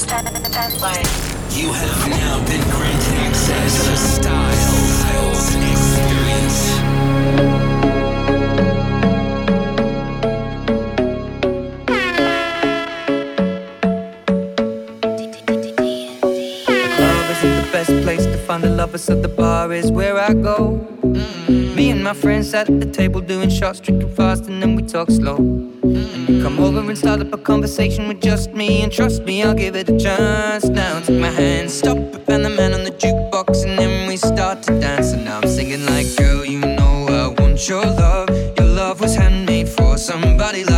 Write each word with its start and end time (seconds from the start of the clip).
You 0.00 1.72
have 1.72 2.08
now 2.08 2.38
been 2.46 2.62
granted 2.70 3.14
access 3.18 3.84
to 3.84 3.96
Style 3.96 5.34
Experience. 5.72 7.67
The 18.62 18.70
lovers 18.70 19.08
at 19.10 19.22
the 19.22 19.28
bar 19.28 19.72
is 19.72 19.90
where 19.90 20.18
I 20.18 20.32
go. 20.32 20.78
Mm-hmm. 21.02 21.74
Me 21.76 21.90
and 21.90 22.02
my 22.02 22.14
friends 22.14 22.50
sat 22.50 22.68
at 22.68 22.80
the 22.80 22.90
table 22.90 23.20
doing 23.20 23.50
shots, 23.50 23.80
drinking 23.80 24.14
fast, 24.14 24.46
and 24.46 24.62
then 24.62 24.74
we 24.74 24.82
talk 24.82 25.10
slow. 25.10 25.38
You 25.38 26.42
come 26.42 26.58
over 26.58 26.80
and 26.80 26.98
start 26.98 27.20
up 27.20 27.32
a 27.32 27.38
conversation 27.38 28.08
with 28.08 28.20
just 28.20 28.52
me, 28.52 28.82
and 28.82 28.92
trust 28.92 29.22
me, 29.22 29.42
I'll 29.42 29.54
give 29.54 29.76
it 29.76 29.88
a 29.88 29.98
chance. 29.98 30.64
Now 30.64 31.00
take 31.00 31.20
my 31.20 31.30
hand, 31.30 31.70
stop 31.70 31.98
and 32.28 32.44
the 32.44 32.50
man 32.50 32.74
on 32.74 32.84
the 32.84 32.90
jukebox, 32.90 33.64
and 33.64 33.78
then 33.78 34.08
we 34.08 34.16
start 34.16 34.62
to 34.64 34.78
dance. 34.78 35.12
And 35.12 35.24
now 35.24 35.40
I'm 35.40 35.48
singing 35.48 35.84
like, 35.86 36.06
girl, 36.16 36.44
you 36.44 36.60
know 36.60 37.06
I 37.08 37.40
want 37.40 37.68
your 37.68 37.84
love. 37.84 38.28
Your 38.58 38.66
love 38.66 39.00
was 39.00 39.14
handmade 39.14 39.68
for 39.68 39.96
somebody 39.96 40.64
like 40.64 40.77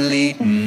finally. 0.00 0.34
Mm. 0.34 0.59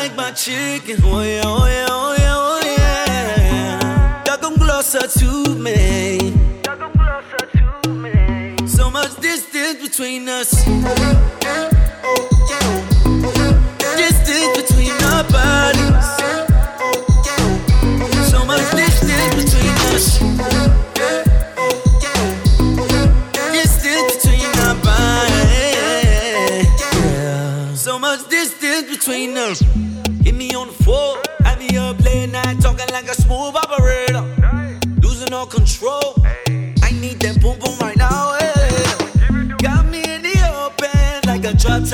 like 0.00 0.16
my 0.16 0.30
chicken. 0.32 0.96
Oh 1.04 1.20
yeah, 1.20 1.42
oh 1.44 1.66
yeah, 1.66 1.86
oh 1.90 2.14
yeah, 2.18 2.34
oh 2.34 2.60
yeah. 2.64 4.24
Y'all 4.24 4.38
come 4.38 4.56
closer 4.56 5.06
to 5.06 5.54
me. 5.56 6.32
Y'all 6.64 6.76
come 6.76 6.92
closer 6.92 7.44
to 7.84 7.90
me. 7.90 8.66
So 8.66 8.90
much 8.90 9.14
distance 9.20 9.82
between 9.82 10.26
us. 10.28 10.50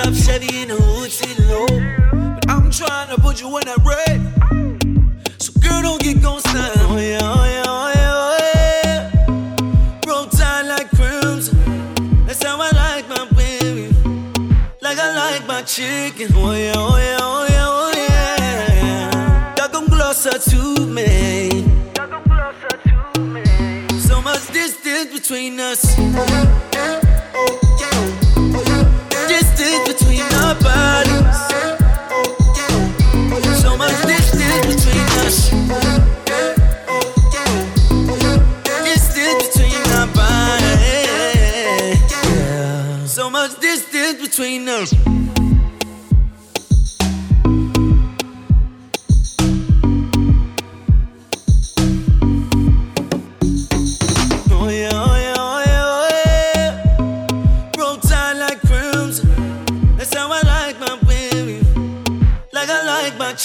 love, 0.06 0.16
Chevy 0.16 0.65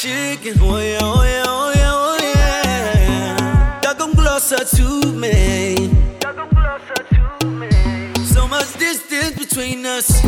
freaking. 0.01 0.57
Oh 0.59 0.79
yeah, 0.79 0.97
oh 1.01 1.23
yeah, 1.23 1.43
oh 1.47 1.71
yeah, 1.75 1.91
oh 1.93 2.17
yeah. 2.21 3.81
You 3.83 3.95
come 3.95 4.13
closer 4.13 4.65
to 4.65 5.11
me. 5.13 5.75
So 8.25 8.47
much 8.47 8.73
distance 8.79 9.37
between 9.37 9.85
us. 9.85 10.21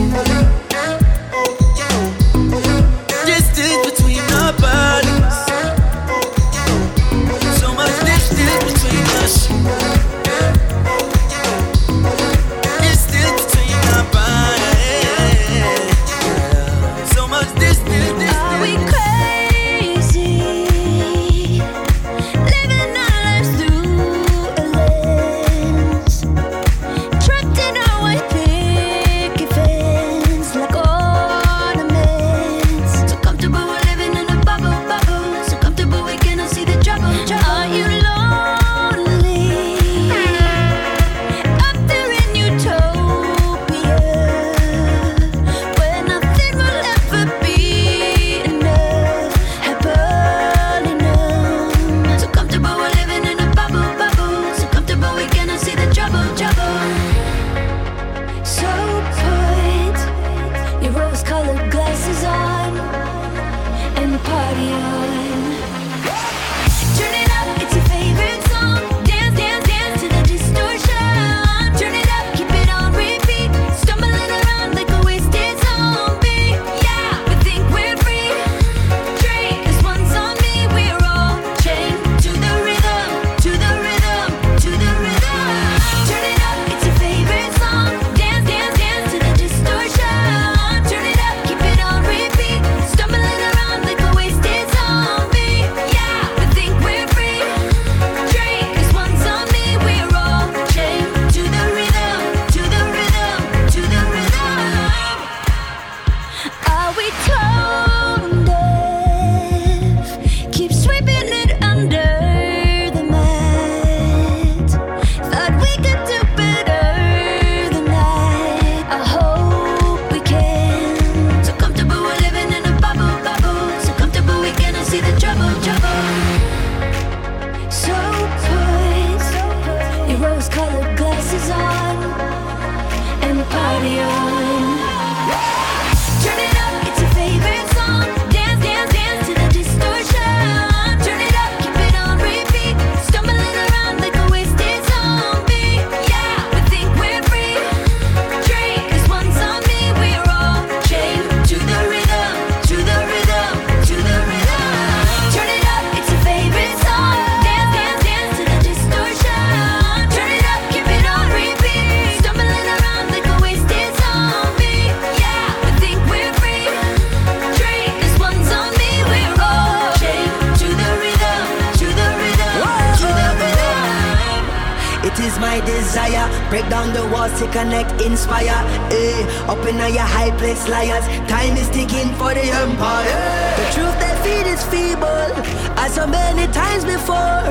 feeble 184.74 185.30
as 185.78 185.94
so 185.94 186.08
many 186.08 186.46
times 186.52 186.84
before. 186.84 187.46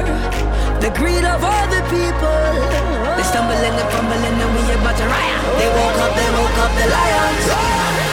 The 0.82 0.90
greed 0.98 1.24
of 1.24 1.40
all 1.50 1.66
the 1.76 1.82
people. 1.94 2.44
They 3.16 3.26
stumble 3.32 3.62
and 3.69 3.74
they 3.78 3.86
fumble, 3.94 4.22
and 4.28 4.36
then 4.40 4.50
we 4.54 4.62
about 4.74 4.96
to 4.98 5.06
riot. 5.06 5.40
They 5.58 5.70
woke 5.78 5.98
up, 6.04 6.12
they 6.19 6.30
woke 6.38 6.58
up 6.64 6.73
the 6.80 6.87
lions. 6.97 8.12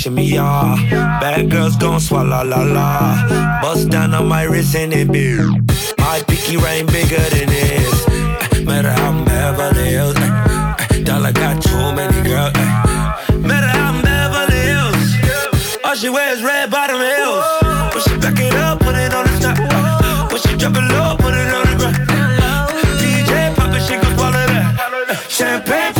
Shimmy 0.00 0.24
yeah. 0.24 1.20
Bad 1.20 1.50
girls 1.50 1.76
gon' 1.76 2.00
swallow 2.00 2.42
la 2.42 2.62
la. 2.62 3.60
Bust 3.60 3.90
down 3.90 4.14
on 4.14 4.26
my 4.28 4.44
wrist 4.44 4.74
and 4.74 4.94
it 4.94 5.12
be. 5.12 5.36
My 5.98 6.22
pinky 6.26 6.56
ring 6.56 6.86
bigger 6.86 7.24
than 7.34 7.48
this. 7.48 8.08
Eh, 8.08 8.64
matter 8.64 8.92
how 8.92 9.10
I'm 9.10 9.24
Beverly 9.26 9.90
Hills. 9.90 10.16
Eh, 10.16 10.96
eh. 10.96 11.02
Dollar 11.04 11.32
got 11.32 11.62
too 11.62 11.92
many 11.98 12.18
girls. 12.22 12.54
Matter 13.48 13.70
how 13.76 13.92
I'm 13.92 14.00
Beverly 14.00 14.60
Hills. 14.72 15.78
All 15.84 15.94
she 15.94 16.08
wears 16.08 16.42
red 16.42 16.70
bottom 16.70 17.00
heels. 17.10 17.44
When 17.92 18.02
she 18.04 18.16
back 18.24 18.40
it 18.40 18.54
up, 18.54 18.80
put 18.80 18.94
it 18.96 19.12
on 19.12 19.24
the 19.26 19.36
top. 19.44 20.32
When 20.32 20.40
she 20.40 20.56
drop 20.56 20.76
it 20.80 20.86
low, 20.94 21.16
put 21.18 21.34
it 21.34 21.52
on 21.52 21.64
the 21.68 21.76
ground. 21.78 21.98
DJ 23.00 23.54
pop 23.54 23.74
it, 23.76 23.82
she 23.86 23.96
gon' 24.00 24.16
swallow 24.16 24.46
that. 24.52 25.26
Champagne 25.28 25.99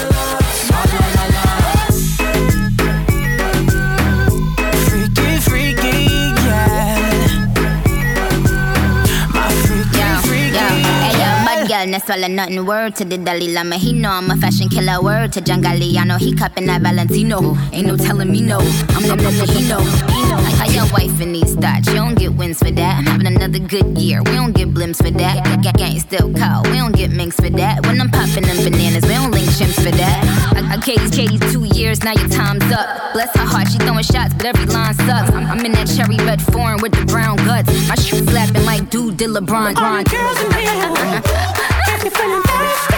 Girl, 11.85 11.99
swallow 11.99 12.27
nothing. 12.27 12.65
Word 12.65 12.95
to 12.97 13.05
the 13.05 13.17
Dalai 13.17 13.53
Lama, 13.53 13.77
he 13.77 13.93
know 13.93 14.11
I'm 14.11 14.29
a 14.29 14.37
fashion 14.37 14.69
killer. 14.69 15.01
Word 15.01 15.33
to 15.33 15.41
John 15.41 15.61
Galliano, 15.61 16.19
he 16.19 16.35
cupping 16.35 16.65
that 16.67 16.81
Valentino. 16.81 17.55
Ain't 17.71 17.87
no 17.87 17.97
telling 17.97 18.31
me 18.31 18.41
no, 18.41 18.59
I'm 18.59 19.03
the 19.03 19.15
number 19.15 19.51
he 19.51 19.67
know. 19.67 19.79
Like 19.79 20.55
how 20.55 20.69
your 20.69 20.85
wife 20.93 21.19
in 21.21 21.33
these 21.33 21.55
thoughts, 21.55 21.87
you 21.87 21.95
don't 21.95 22.15
get 22.15 22.33
wins 22.33 22.59
for 22.59 22.71
that. 22.71 22.97
I'm 22.97 23.05
having 23.05 23.27
another 23.27 23.59
good 23.59 23.97
year, 23.97 24.21
we 24.23 24.31
don't 24.31 24.53
get 24.53 24.73
blimps 24.73 24.97
for 24.97 25.11
that. 25.11 25.43
Gang 25.61 25.73
gang 25.73 25.99
still 25.99 26.33
call, 26.33 26.63
we 26.63 26.77
don't 26.77 26.95
get 26.95 27.11
minks 27.11 27.37
for 27.37 27.49
that. 27.49 27.85
When 27.85 27.99
I'm 27.99 28.09
popping 28.09 28.43
them 28.43 28.57
bananas, 28.63 29.03
we 29.03 29.13
don't 29.13 29.31
link 29.31 29.47
chimps 29.49 29.75
for 29.75 29.91
that. 29.91 30.53
I, 30.55 30.75
I 30.75 30.77
Katie's 30.77 31.11
Katie's 31.11 31.51
two 31.51 31.65
years, 31.75 32.03
now 32.03 32.13
your 32.13 32.29
time's 32.29 32.69
up. 32.71 33.13
Bless 33.13 33.35
her 33.35 33.45
heart, 33.45 33.67
she 33.69 33.77
throwing 33.79 34.03
shots, 34.03 34.33
but 34.33 34.45
every 34.45 34.65
line 34.65 34.93
sucks. 34.93 35.31
I'm, 35.31 35.45
I'm 35.45 35.65
in 35.65 35.71
that 35.73 35.87
cherry 35.87 36.17
red 36.17 36.41
foreign 36.41 36.81
with 36.81 36.93
the 36.93 37.05
brown 37.05 37.37
guts. 37.37 37.69
My 37.87 37.95
shoes 37.95 38.25
slapping 38.27 38.65
like 38.65 38.89
dude 38.89 39.17
did 39.17 39.29
LeBron. 39.29 39.75
All 39.77 40.03
girls 40.03 40.39
in 40.43 40.51
here, 40.53 41.57
if 42.03 42.05
you're 42.05 42.15
feeling 42.19 42.41
thirsty, 42.41 42.97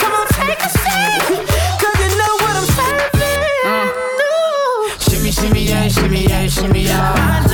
come 0.00 0.12
on, 0.12 0.26
take 0.36 0.60
a 0.60 0.68
sip, 0.68 1.48
'cause 1.78 1.96
you 2.00 2.08
know 2.18 2.32
what 2.42 2.56
I'm 2.60 2.66
serving. 2.76 3.40
Mm. 3.64 3.88
Ooh. 4.22 4.90
Shimmy, 5.00 5.30
shimmy, 5.32 5.62
yeah, 5.64 5.88
shimmy, 5.88 6.26
yeah, 6.28 6.46
shimmy, 6.48 6.82
yeah. 6.84 7.47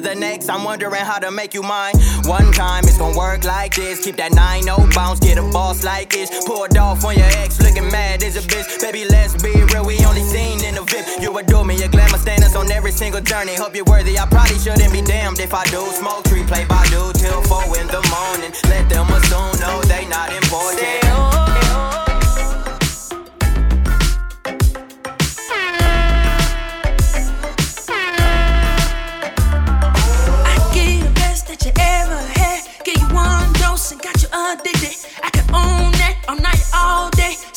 The 0.00 0.14
next. 0.14 0.48
I'm 0.48 0.64
wondering 0.64 1.04
how 1.04 1.18
to 1.18 1.30
make 1.30 1.54
you 1.54 1.62
mine. 1.62 1.94
One 2.24 2.52
time 2.52 2.84
it's 2.84 2.98
gonna 2.98 3.16
work 3.16 3.44
like 3.44 3.74
this. 3.74 4.04
Keep 4.04 4.16
that 4.16 4.32
9 4.32 4.62
0 4.62 4.88
bounce, 4.94 5.20
get 5.20 5.38
a 5.38 5.42
boss 5.42 5.84
like 5.84 6.10
this. 6.10 6.30
Pulled 6.46 6.76
off 6.76 7.04
on 7.04 7.16
your 7.16 7.30
ex, 7.42 7.60
looking 7.60 7.90
mad 7.90 8.22
as 8.22 8.36
a 8.36 8.40
bitch. 8.40 8.80
Baby, 8.80 9.04
let's 9.08 9.40
be 9.42 9.52
real, 9.72 9.84
we 9.84 9.98
only 10.04 10.22
seen 10.22 10.64
in 10.64 10.74
the 10.74 10.82
VIP. 10.82 11.22
You 11.22 11.36
adore 11.38 11.64
me, 11.64 11.76
your 11.76 11.88
glamour 11.88 12.18
on 12.60 12.70
every 12.70 12.92
single 12.92 13.20
journey. 13.20 13.54
Hope 13.54 13.74
you're 13.74 13.84
worthy, 13.84 14.18
I 14.18 14.26
probably 14.26 14.58
shouldn't 14.58 14.92
be 14.92 15.02
damned 15.02 15.40
if 15.40 15.54
I 15.54 15.64
do. 15.64 15.80
Smoke 15.92 16.24
tree, 16.24 16.44
play 16.44 16.64
by 16.66 16.84
do 16.88 17.12
till 17.14 17.42
4 17.42 17.78
in 17.80 17.86
the 17.86 18.02
morning. 18.12 18.52
Let 18.68 18.88
them 18.88 19.08
assume, 19.08 19.60
no, 19.60 19.80
they 19.82 20.06
not 20.06 20.32
important. 20.32 21.49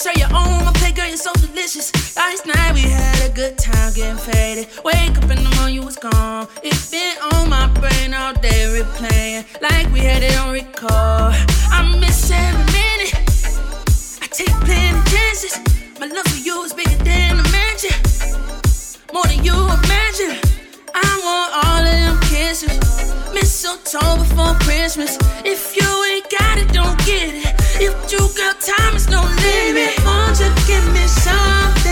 All 0.05 0.13
day. 0.13 0.19
Say 0.19 0.21
you 0.21 0.25
own 0.35 0.65
my 0.65 0.71
play, 0.73 0.91
girl, 0.91 1.07
you're 1.07 1.17
so 1.17 1.33
delicious. 1.33 2.15
Last 2.15 2.45
night 2.45 2.73
we 2.73 2.81
had 2.81 3.29
a 3.29 3.33
good 3.33 3.57
time 3.57 3.93
getting 3.93 4.17
faded. 4.17 4.67
Wake 4.83 5.17
up 5.17 5.29
in 5.29 5.43
the 5.43 5.55
morning, 5.55 5.75
you 5.75 5.83
was 5.83 5.95
gone. 5.95 6.47
It's 6.63 6.91
been 6.91 7.17
on 7.33 7.49
my 7.49 7.67
brain 7.67 8.13
all 8.13 8.33
day, 8.33 8.81
replaying 8.81 9.45
like 9.61 9.91
we 9.91 9.99
had 9.99 10.23
it 10.23 10.37
on 10.37 10.53
record. 10.53 11.35
I 11.71 11.97
miss 11.99 12.31
every 12.31 12.65
minute. 12.73 13.13
I 14.21 14.27
take 14.27 14.55
plenty 14.65 15.01
chances. 15.09 15.59
My 15.99 16.07
love 16.07 16.25
for 16.27 16.39
you 16.39 16.63
is 16.63 16.73
bigger 16.73 17.03
than 17.03 17.39
a 17.39 17.43
mansion, 17.51 17.95
more 19.13 19.25
than 19.25 19.43
you 19.43 19.53
imagine. 19.53 20.39
I 20.93 21.11
want 21.25 21.49
all 21.65 21.83
of 21.83 21.95
them 22.03 22.19
kisses. 22.29 22.79
Mistletoe 23.33 24.17
before 24.17 24.53
Christmas. 24.59 25.17
If 25.45 25.75
you 25.75 25.87
ain't 26.11 26.29
got 26.29 26.57
it, 26.57 26.71
don't 26.73 26.97
get 27.05 27.33
it. 27.33 27.62
If 27.85 28.13
you 28.13 28.19
got 28.37 28.61
time, 28.61 28.95
it's 28.95 29.09
no 29.09 29.21
limit. 29.21 29.99
Won't 30.05 30.39
you 30.39 30.47
give 30.65 30.87
me 30.93 31.05
something 31.05 31.82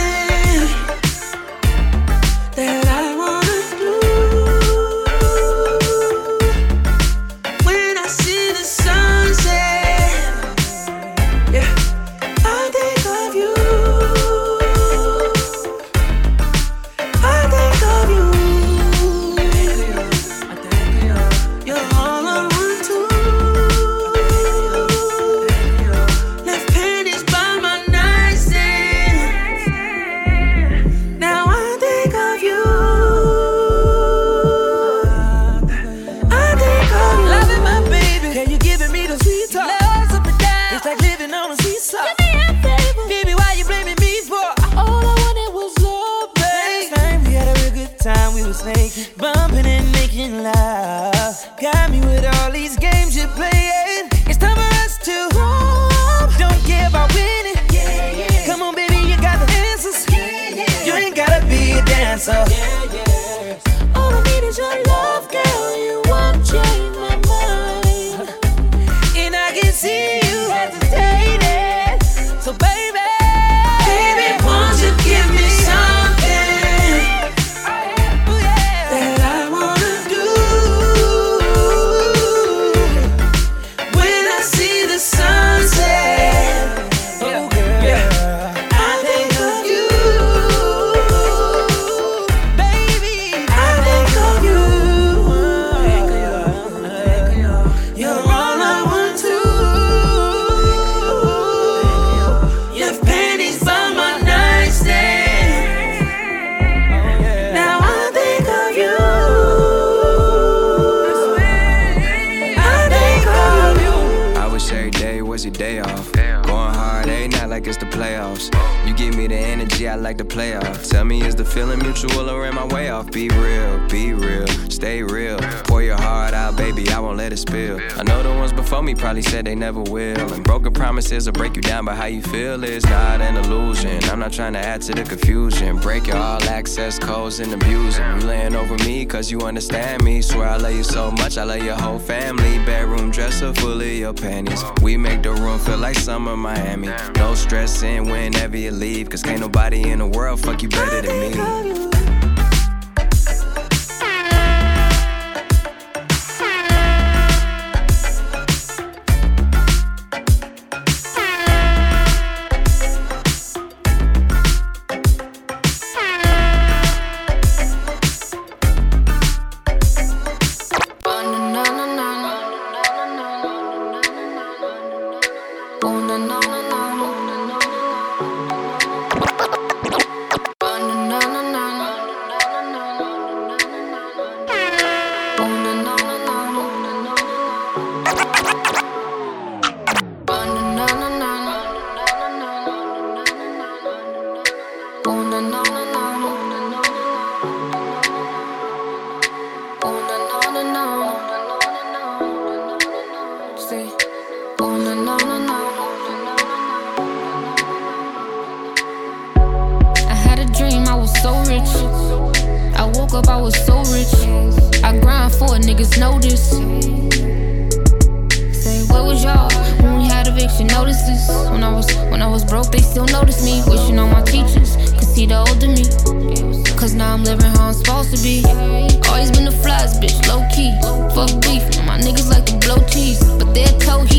down, 131.72 131.86
but 131.86 131.96
how 131.96 132.06
you 132.06 132.22
feel 132.22 132.62
is 132.66 132.84
not 132.86 133.22
an 133.22 133.38
illusion. 133.38 134.04
I'm 134.06 134.20
not 134.20 134.34
trying 134.34 134.54
to 134.54 134.60
add 134.60 134.82
to 134.84 134.94
the 134.94 135.04
confusion. 135.04 135.78
Break 135.78 136.08
your 136.08 136.18
all 136.18 136.44
access 136.44 137.00
codes 137.00 137.40
and 137.40 137.54
abuse. 137.54 137.98
You 137.98 138.28
laying 138.28 138.56
over 138.56 138.76
me 138.86 139.06
cause 139.06 139.32
you 139.32 139.40
understand 139.42 140.04
me. 140.04 140.22
Swear 140.22 140.50
I 140.50 140.58
love 140.58 140.74
you 140.74 140.84
so 140.84 141.12
much, 141.12 141.38
I 141.38 141.44
love 141.44 141.64
your 141.64 141.76
whole 141.76 142.00
family. 142.00 142.58
Bedroom 142.66 143.10
dresser 143.10 143.54
full 143.54 143.80
of 143.80 143.88
your 143.88 144.14
panties. 144.14 144.62
We 144.82 144.98
make 144.98 145.24
the 145.24 145.32
room 145.32 145.60
feel 145.60 145.78
like 145.78 145.98
summer 145.98 146.36
Miami. 146.36 146.90
No 147.16 147.36
stressing 147.36 148.10
whenever 148.10 148.58
you 148.58 148.72
leave, 148.72 149.10
cause 149.10 149.22
can't 149.22 149.40
nobody 149.40 149.90
in 149.92 150.00
the 150.00 150.08
world 150.08 150.42
fuck 150.42 150.62
you 150.62 150.70
better 150.70 151.02
than 151.02 151.20
me. 151.22 151.91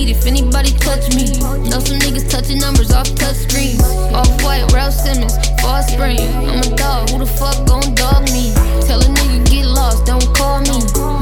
If 0.09 0.27
anybody 0.27 0.71
touch 0.73 1.15
me. 1.15 1.31
Know 1.71 1.79
some 1.79 1.99
niggas 2.01 2.29
touching 2.29 2.59
numbers 2.59 2.91
off 2.93 3.15
touch 3.15 3.37
screens. 3.37 3.83
Off 4.13 4.29
white, 4.43 4.71
Raf 4.73 4.93
Simons, 4.93 5.35
fall 5.61 5.83
spring. 5.83 6.19
I'm 6.35 6.59
a 6.59 6.77
dog, 6.77 7.11
who 7.11 7.19
the 7.19 7.27
fuck 7.27 7.67
gon' 7.67 7.95
dog 7.95 8.25
me? 8.33 8.53
Tell 8.87 9.01
a 9.01 9.05
nigga 9.05 9.49
get 9.49 9.67
lost, 9.67 10.05
don't 10.05 10.27
call 10.35 10.61
me. 10.61 11.22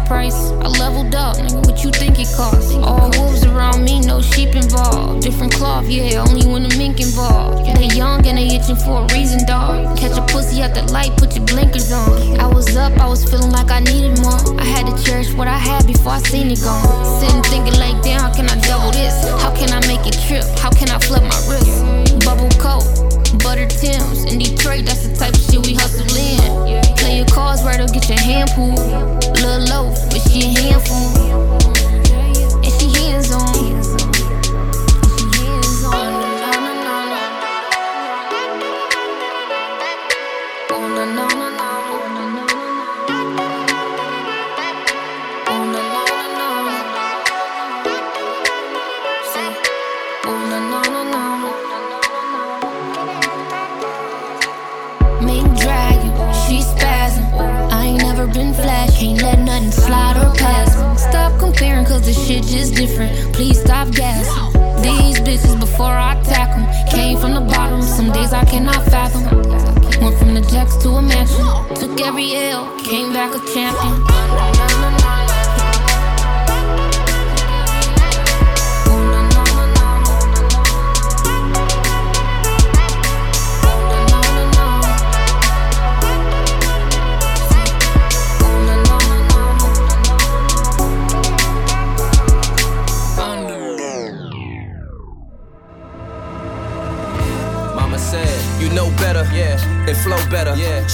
Price. 0.00 0.50
I 0.64 0.68
leveled 0.68 1.14
up, 1.14 1.36
nigga. 1.36 1.64
What 1.66 1.82
you 1.84 1.90
think 1.90 2.18
it 2.18 2.28
cost? 2.36 2.74
All 2.74 3.10
wolves 3.16 3.44
around 3.44 3.84
me, 3.84 4.00
no 4.00 4.20
sheep 4.20 4.54
involved. 4.54 5.22
Different 5.22 5.52
cloth, 5.52 5.88
yeah, 5.88 6.24
only 6.26 6.46
when 6.46 6.62
the 6.62 6.74
mink 6.76 7.00
involved. 7.00 7.64
They 7.76 7.88
young 7.88 8.26
and 8.26 8.38
they 8.38 8.46
itching 8.56 8.76
for 8.76 9.04
a 9.04 9.14
reason, 9.14 9.46
dog. 9.46 9.96
Catch 9.96 10.18
a 10.18 10.22
pussy 10.32 10.62
at 10.62 10.74
the 10.74 10.82
light, 10.92 11.16
put 11.16 11.34
your 11.36 11.44
blinkers 11.44 11.92
on. 11.92 12.40
I 12.40 12.46
was 12.46 12.76
up, 12.76 12.92
I 12.98 13.08
was 13.08 13.24
feeling 13.24 13.50
like 13.50 13.70
I 13.70 13.80
needed 13.80 14.20
more. 14.20 14.40
I 14.60 14.64
had 14.64 14.86
to 14.86 15.04
cherish 15.04 15.32
what 15.34 15.48
I 15.48 15.58
had 15.58 15.86
before 15.86 16.12
I 16.12 16.18
seen 16.18 16.50
it 16.50 16.60
gone. 16.62 17.20
Sitting 17.20 17.42
thinking 17.44 17.78
like, 17.78 18.02
damn, 18.02 18.20
how 18.20 18.32
can 18.32 18.48
I 18.48 18.58
double 18.60 18.90
this? 18.92 19.14
How 19.42 19.54
can 19.54 19.70
I 19.70 19.80
make 19.86 20.06
it 20.06 20.18
trip? 20.26 20.44
How 20.58 20.70
can 20.70 20.90
I 20.90 20.98
flip 20.98 21.22
my 21.22 21.40
wrist? 21.48 22.24
Bubble 22.24 22.50
coat, 22.58 22.84
butter 23.42 23.66
Tims. 23.66 24.24
In 24.24 24.38
Detroit, 24.38 24.84
that's 24.84 25.06
the 25.06 25.14
type 25.14 25.34
of 25.34 25.40
shit 25.40 25.64
we 25.64 25.74
hustle 25.74 26.06
in. 26.16 26.85
Play 27.06 27.18
your 27.18 27.26
cards 27.26 27.62
right 27.62 27.78
or 27.78 27.86
get 27.86 28.08
your 28.08 28.18
hand 28.18 28.50
pulled. 28.56 28.80
Lil' 29.40 29.60
loaf, 29.70 29.96
but 30.10 30.18
she 30.22 30.42
a 30.42 30.50
handful. 30.58 31.06
And 32.64 32.72
she 32.80 32.95
cannot 68.56 68.82
fathom. 68.86 69.24
Went 70.00 70.18
from 70.18 70.32
the 70.32 70.40
jacks 70.50 70.76
to 70.76 70.88
a 70.88 71.02
mansion. 71.02 71.44
Took 71.74 72.00
every 72.00 72.34
L, 72.36 72.74
came 72.80 73.12
back 73.12 73.34
a 73.34 73.40
champion. 73.52 74.55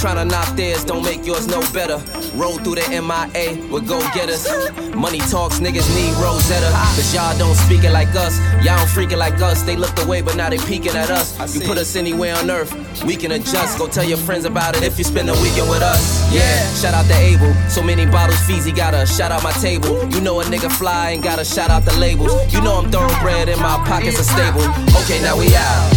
Better. 0.02 0.24
Yeah, 0.24 0.24
tryna 0.24 0.30
knock 0.30 0.56
theirs, 0.56 0.84
don't 0.84 1.04
make 1.04 1.26
yours 1.26 1.46
no 1.46 1.60
better. 1.72 2.02
Roll 2.34 2.58
through 2.58 2.76
the 2.76 2.88
MIA 2.90 3.72
with 3.72 3.86
go 3.86 4.00
getters. 4.14 4.46
Money 4.94 5.18
talks, 5.18 5.60
niggas 5.60 5.88
need 5.94 6.14
Rosetta. 6.22 6.70
Cause 6.96 7.14
y'all 7.14 7.36
don't 7.38 7.54
speak 7.54 7.84
it 7.84 7.92
like 7.92 8.14
us. 8.14 8.38
Y'all 8.64 8.76
don't 8.78 8.88
freak 8.88 9.12
it 9.12 9.18
like 9.18 9.40
us. 9.40 9.62
They 9.62 9.76
looked 9.76 10.02
away, 10.04 10.22
but 10.22 10.36
now 10.36 10.50
they 10.50 10.58
peeking 10.58 10.96
at 10.96 11.10
us. 11.10 11.54
You 11.54 11.60
put 11.60 11.78
us 11.78 11.96
anywhere 11.96 12.36
on 12.36 12.50
earth, 12.50 12.72
we 13.04 13.16
can 13.16 13.32
adjust. 13.32 13.78
Go 13.78 13.88
tell 13.88 14.04
your 14.04 14.18
friends 14.18 14.44
about 14.44 14.76
it 14.76 14.82
if 14.82 14.98
you 14.98 15.04
spend 15.04 15.28
a 15.28 15.34
weekend 15.34 15.68
with 15.68 15.82
us. 15.82 16.32
Yeah, 16.32 16.74
shout 16.74 16.94
out 16.94 17.06
to 17.06 17.14
Abel. 17.14 17.52
So 17.68 17.82
many 17.82 18.06
bottles, 18.06 18.38
Feezy 18.40 18.74
got 18.74 18.94
a 18.94 19.06
shout 19.06 19.32
out 19.32 19.42
my 19.42 19.52
table. 19.52 20.04
You 20.10 20.20
know 20.20 20.40
a 20.40 20.44
nigga 20.44 20.70
fly 20.70 21.10
and 21.10 21.22
gotta 21.22 21.44
shout 21.44 21.70
out 21.70 21.84
the 21.84 21.96
labels. 21.98 22.32
You 22.52 22.60
know 22.60 22.78
I'm 22.78 22.90
thoroughbred 22.90 23.48
and 23.48 23.60
my 23.60 23.76
pockets 23.86 24.20
are 24.20 24.24
stable. 24.24 24.62
Okay, 25.02 25.20
now 25.22 25.38
we 25.38 25.54
out. 25.54 25.90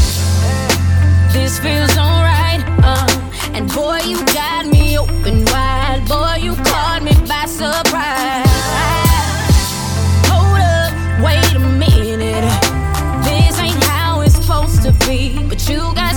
This 1.32 1.60
feels 1.60 1.98
alright, 1.98 2.64
uh. 2.84 3.15
And 3.56 3.74
boy, 3.74 4.00
you 4.00 4.18
got 4.26 4.66
me 4.66 4.98
open 4.98 5.46
wide. 5.46 6.04
Boy, 6.10 6.40
you 6.42 6.56
caught 6.56 7.02
me 7.02 7.14
by 7.26 7.46
surprise. 7.46 8.44
Hold 10.28 10.60
up, 10.60 10.92
wait 11.24 11.56
a 11.56 11.60
minute. 11.60 12.44
This 13.24 13.58
ain't 13.58 13.82
how 13.86 14.20
it's 14.20 14.36
supposed 14.36 14.84
to 14.84 14.92
be. 15.08 15.42
But 15.48 15.70
you 15.70 15.78
got 15.96 16.15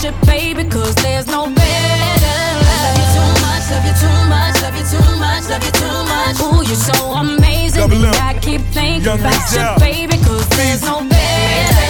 thinking 0.00 0.18
about 0.18 0.26
you, 0.26 0.54
baby, 0.54 0.68
cause 0.70 0.94
there's 0.96 1.26
no 1.26 1.46
better. 1.46 1.60
I 1.60 2.76
love 2.84 2.96
you 2.96 3.06
too 3.16 3.30
much, 3.44 3.64
love 3.70 3.84
you 3.84 3.94
too 4.00 4.20
much, 4.28 4.62
love 4.62 4.76
you 4.76 4.84
too 4.84 5.16
much, 5.18 5.44
love 5.48 5.64
you 5.64 5.72
too 5.72 5.98
much. 6.08 6.36
Ooh, 6.40 6.62
you're 6.66 6.76
so 6.76 7.12
amazing, 7.12 7.80
Double 7.80 8.04
and 8.04 8.16
M. 8.16 8.22
I 8.22 8.38
keep 8.40 8.60
thinking 8.72 9.04
Young 9.04 9.20
about 9.20 9.32
you, 9.52 9.58
Denzel. 9.58 9.78
baby, 9.78 10.16
cause 10.24 10.48
there's 10.50 10.82
no 10.82 11.00
better. 11.00 11.86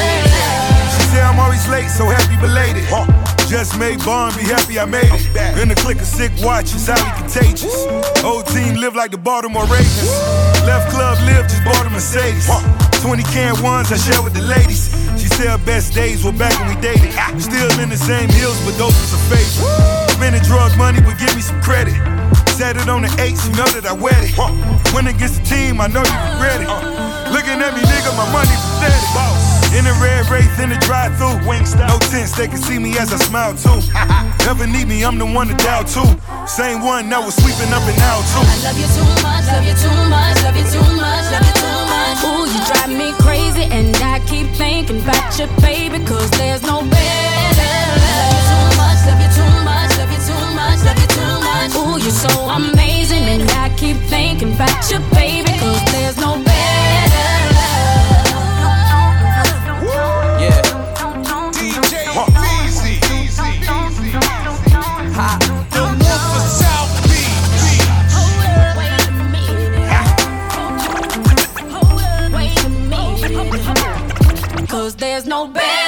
She 0.94 1.02
say 1.14 1.22
I'm 1.22 1.38
always 1.38 1.66
late, 1.68 1.88
so 1.88 2.06
happy 2.06 2.36
belated. 2.40 2.84
Just 3.48 3.76
made 3.80 3.98
Bond, 4.04 4.36
be 4.36 4.44
happy 4.44 4.78
I 4.78 4.84
made 4.84 5.10
it. 5.10 5.58
In 5.58 5.68
the 5.68 5.74
click 5.74 5.98
of 5.98 6.06
sick 6.06 6.30
watches, 6.38 6.86
highly 6.86 7.10
contagious. 7.18 7.74
Old 8.22 8.46
team 8.46 8.76
live 8.76 8.94
like 8.94 9.10
the 9.10 9.18
Baltimore 9.18 9.66
Ravens. 9.66 10.06
Left 10.62 10.88
club 10.92 11.18
live, 11.26 11.48
just 11.50 11.64
bought 11.64 11.84
a 11.84 11.90
Mercedes. 11.90 12.46
20 13.02 13.22
can 13.24 13.60
ones 13.60 13.90
I 13.90 13.96
share 13.96 14.22
with 14.22 14.34
the 14.34 14.42
ladies. 14.42 14.99
She 15.40 15.46
said 15.46 15.64
best 15.64 15.94
days 15.94 16.20
were 16.20 16.36
back 16.36 16.52
when 16.60 16.68
we 16.68 16.76
dated. 16.84 17.16
Ah, 17.16 17.32
still 17.40 17.72
in 17.80 17.88
the 17.88 17.96
same 17.96 18.28
hills, 18.28 18.60
but 18.60 18.76
those 18.76 18.92
was 18.92 19.16
her 19.16 19.24
favorite. 19.32 20.12
Spending 20.12 20.44
drug 20.44 20.68
money, 20.76 21.00
but 21.00 21.16
give 21.16 21.32
me 21.32 21.40
some 21.40 21.56
credit. 21.64 21.96
Set 22.60 22.76
it 22.76 22.92
on 22.92 23.00
the 23.00 23.12
eights, 23.16 23.48
you 23.48 23.56
know 23.56 23.64
that 23.72 23.88
I 23.88 23.96
wet 23.96 24.20
it. 24.20 24.36
Win 24.92 25.08
against 25.08 25.40
the 25.40 25.44
team, 25.48 25.80
I 25.80 25.88
know 25.88 26.04
you 26.04 26.18
regret 26.28 26.60
it. 26.60 26.68
Looking 27.32 27.56
at 27.56 27.72
me, 27.72 27.80
nigga, 27.88 28.12
my 28.20 28.28
money 28.28 28.52
pathetic. 28.52 29.00
In 29.72 29.88
the 29.88 29.96
red 29.96 30.28
wraith, 30.28 30.52
in 30.60 30.68
the 30.68 30.80
drive 30.84 31.16
through 31.16 31.40
No 31.40 31.96
tents, 32.12 32.36
they 32.36 32.44
can 32.44 32.60
see 32.60 32.76
me 32.76 33.00
as 33.00 33.08
I 33.08 33.16
smile 33.16 33.56
too. 33.56 33.80
Never 34.44 34.68
need 34.68 34.92
me, 34.92 35.00
I'm 35.08 35.16
the 35.16 35.24
one 35.24 35.48
to 35.48 35.56
dial 35.56 35.88
too. 35.88 36.04
Same 36.44 36.84
one 36.84 37.08
that 37.08 37.24
was 37.24 37.32
sweeping 37.40 37.72
up 37.72 37.88
and 37.88 37.96
out 38.04 38.28
too. 38.28 38.44
I 38.44 38.60
love 38.68 38.76
you 38.76 38.88
too 38.92 39.08
much, 39.24 39.48
love 39.48 39.64
you 39.64 39.72
too 39.72 39.88
much, 40.12 40.36
love 40.44 40.56
you 40.60 40.68
too 40.68 40.84
much, 41.00 41.32
love 41.32 41.48
you 41.48 41.54
too 41.56 41.64
much. 41.64 41.79
Ooh, 42.18 42.44
you 42.44 42.60
drive 42.66 42.90
me 42.90 43.12
crazy, 43.22 43.64
and 43.70 43.96
I 44.02 44.18
keep 44.26 44.48
thinking 44.58 45.00
about 45.00 45.38
you, 45.38 45.46
baby, 45.62 46.04
cause 46.04 46.30
there's 46.32 46.62
no 46.62 46.82
better. 46.82 47.70
Love 48.02 48.34
you 48.34 48.42
too 48.50 48.66
much, 48.82 49.00
love 49.06 49.20
you 49.22 49.30
too 49.38 49.54
much, 49.64 49.90
love 49.96 50.10
you 50.10 50.20
too 50.26 50.44
much, 50.58 50.78
love 50.84 50.98
you 50.98 51.06
too 51.06 51.34
much. 51.46 51.70
Ooh, 51.78 52.02
you're 52.02 52.10
so 52.10 52.32
amazing, 52.50 53.22
and 53.22 53.50
I 53.52 53.72
keep 53.76 53.96
thinking 54.10 54.54
about 54.54 54.90
you, 54.90 54.98
baby, 55.14 55.52
cause 55.60 55.84
there's 55.92 56.16
no 56.16 56.34
better. 56.42 56.89
There's 74.94 75.26
no 75.26 75.46
better 75.46 75.80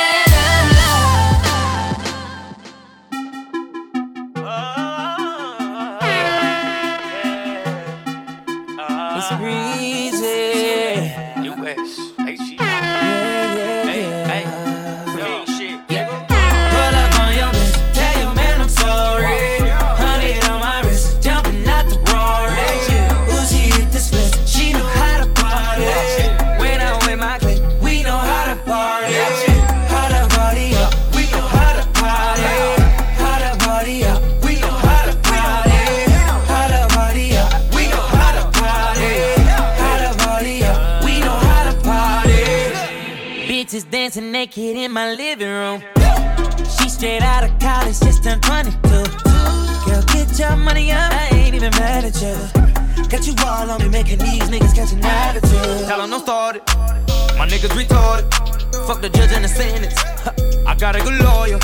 It's 9.15 9.31
breezy. 9.37 10.33
US. 11.49 11.99
HG. 11.99 12.02
Dancing 44.47 44.65
naked 44.65 44.77
in 44.77 44.93
my 44.93 45.13
living 45.15 45.49
room. 45.49 45.83
She 46.79 46.89
straight 46.89 47.23
out 47.23 47.45
of 47.45 47.59
college, 47.59 47.99
just 48.01 48.25
turned 48.25 48.43
22. 48.43 48.79
Girl, 49.87 50.03
get 50.13 50.39
your 50.39 50.57
money 50.57 50.91
up, 50.91 51.13
I 51.13 51.29
ain't 51.33 51.55
even 51.55 51.71
mad 51.73 52.05
at 52.05 52.21
you. 52.21 52.35
Got 53.09 53.27
you 53.27 53.35
all 53.47 53.71
on 53.71 53.81
me, 53.81 53.89
making 53.89 54.19
these 54.19 54.43
niggas 54.51 54.75
catch 54.75 54.93
an 54.93 55.05
attitude. 55.05 55.87
Tell 55.87 56.01
'em 56.01 56.11
don't 56.11 56.23
start 56.23 56.57
it. 56.57 56.63
My 57.39 57.47
niggas 57.47 57.73
retarded. 57.79 58.27
Fuck 58.87 59.01
the 59.01 59.11
judge 59.11 59.33
and 59.33 59.45
the 59.45 59.49
sentence. 59.49 59.95
I 60.67 60.75
got 60.75 60.97
a 60.97 61.01
good 61.01 61.19
lawyer. 61.21 61.59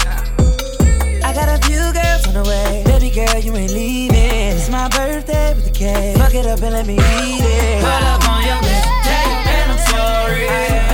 I 1.25 1.33
got 1.35 1.49
a 1.49 1.59
few 1.67 1.85
girls 1.93 2.27
on 2.29 2.35
the 2.35 2.45
way. 2.45 2.83
Baby 2.87 3.11
girl, 3.11 3.39
you 3.39 3.57
ain't 3.57 3.73
leaving. 3.73 4.57
It's 4.57 4.69
my 4.69 4.89
birthday 4.89 5.55
with 5.55 5.65
the 5.65 5.71
cake. 5.71 6.17
Fuck 6.17 6.35
it 6.35 6.47
up 6.47 6.63
and 6.63 6.75
let 6.75 6.87
me 6.87 6.95
eat 6.95 7.45
it. 7.45 7.83
Pull 7.83 8.07
up 8.13 8.29
on 8.29 8.45
your 8.47 8.61
bitch, 8.67 8.87
tell 9.07 9.27
your 9.31 9.73
I'm 9.73 9.79
sorry. 9.91 10.88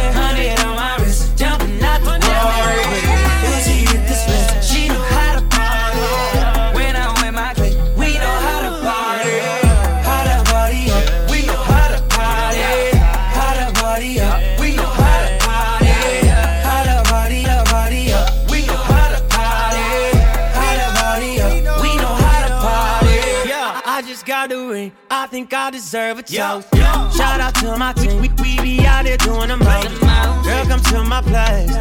Think 25.35 25.53
I 25.53 25.68
deserve 25.68 26.20
a 26.20 26.23
toast. 26.23 26.68
Shout 27.16 27.40
out 27.40 27.57
to 27.57 27.77
my 27.77 27.92
team. 27.94 28.20
We, 28.20 28.29
we 28.40 28.57
be 28.62 28.87
out 28.87 29.05
there 29.05 29.16
doing 29.16 29.49
the 29.49 29.57
most. 29.57 30.01
Girl, 30.47 30.64
come 30.66 30.81
to 30.92 31.03
my 31.03 31.23
place. 31.23 31.75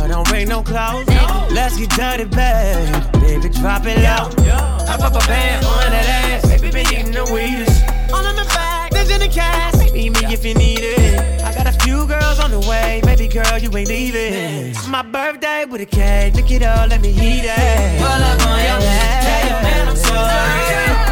I 0.00 0.06
don't 0.06 0.24
bring 0.28 0.46
no 0.46 0.62
clothes. 0.62 1.08
Let's 1.50 1.76
get 1.76 1.90
dirty, 1.90 2.26
babe. 2.26 2.86
Baby, 3.14 3.48
drop 3.48 3.82
it 3.84 3.98
low. 3.98 4.30
Up 4.86 5.00
a 5.00 5.26
band 5.26 5.66
on 5.66 5.90
that 5.90 6.06
ass. 6.22 6.46
Baby, 6.46 6.70
been 6.70 6.86
eating 6.86 7.10
the 7.10 7.24
weedest. 7.34 7.82
All 8.14 8.24
in 8.24 8.36
the 8.36 8.44
bag, 8.54 8.92
there's 8.92 9.10
in 9.10 9.18
the 9.18 9.28
cash. 9.28 9.74
Meet 9.92 10.10
me 10.10 10.32
if 10.32 10.44
you 10.44 10.54
need 10.54 10.78
it. 10.80 11.42
I 11.42 11.52
got 11.52 11.66
a 11.66 11.76
few 11.82 12.06
girls 12.06 12.38
on 12.38 12.52
the 12.52 12.60
way. 12.60 13.00
Baby 13.02 13.26
girl, 13.26 13.58
you 13.58 13.76
ain't 13.76 13.88
leaving. 13.88 14.72
My 14.88 15.02
birthday 15.02 15.64
with 15.64 15.80
a 15.80 15.86
cake. 15.86 16.34
Look 16.36 16.52
it 16.52 16.62
up, 16.62 16.88
let 16.88 17.00
me 17.00 17.10
eat 17.10 17.42
it. 17.42 17.98
Pull 17.98 18.06
up 18.06 18.46
on 18.46 18.58
your 18.62 18.78
man. 18.78 19.22
Tell 19.24 19.50
your 19.50 19.62
man 19.62 19.88
I'm 19.88 19.96
sorry. 19.96 21.09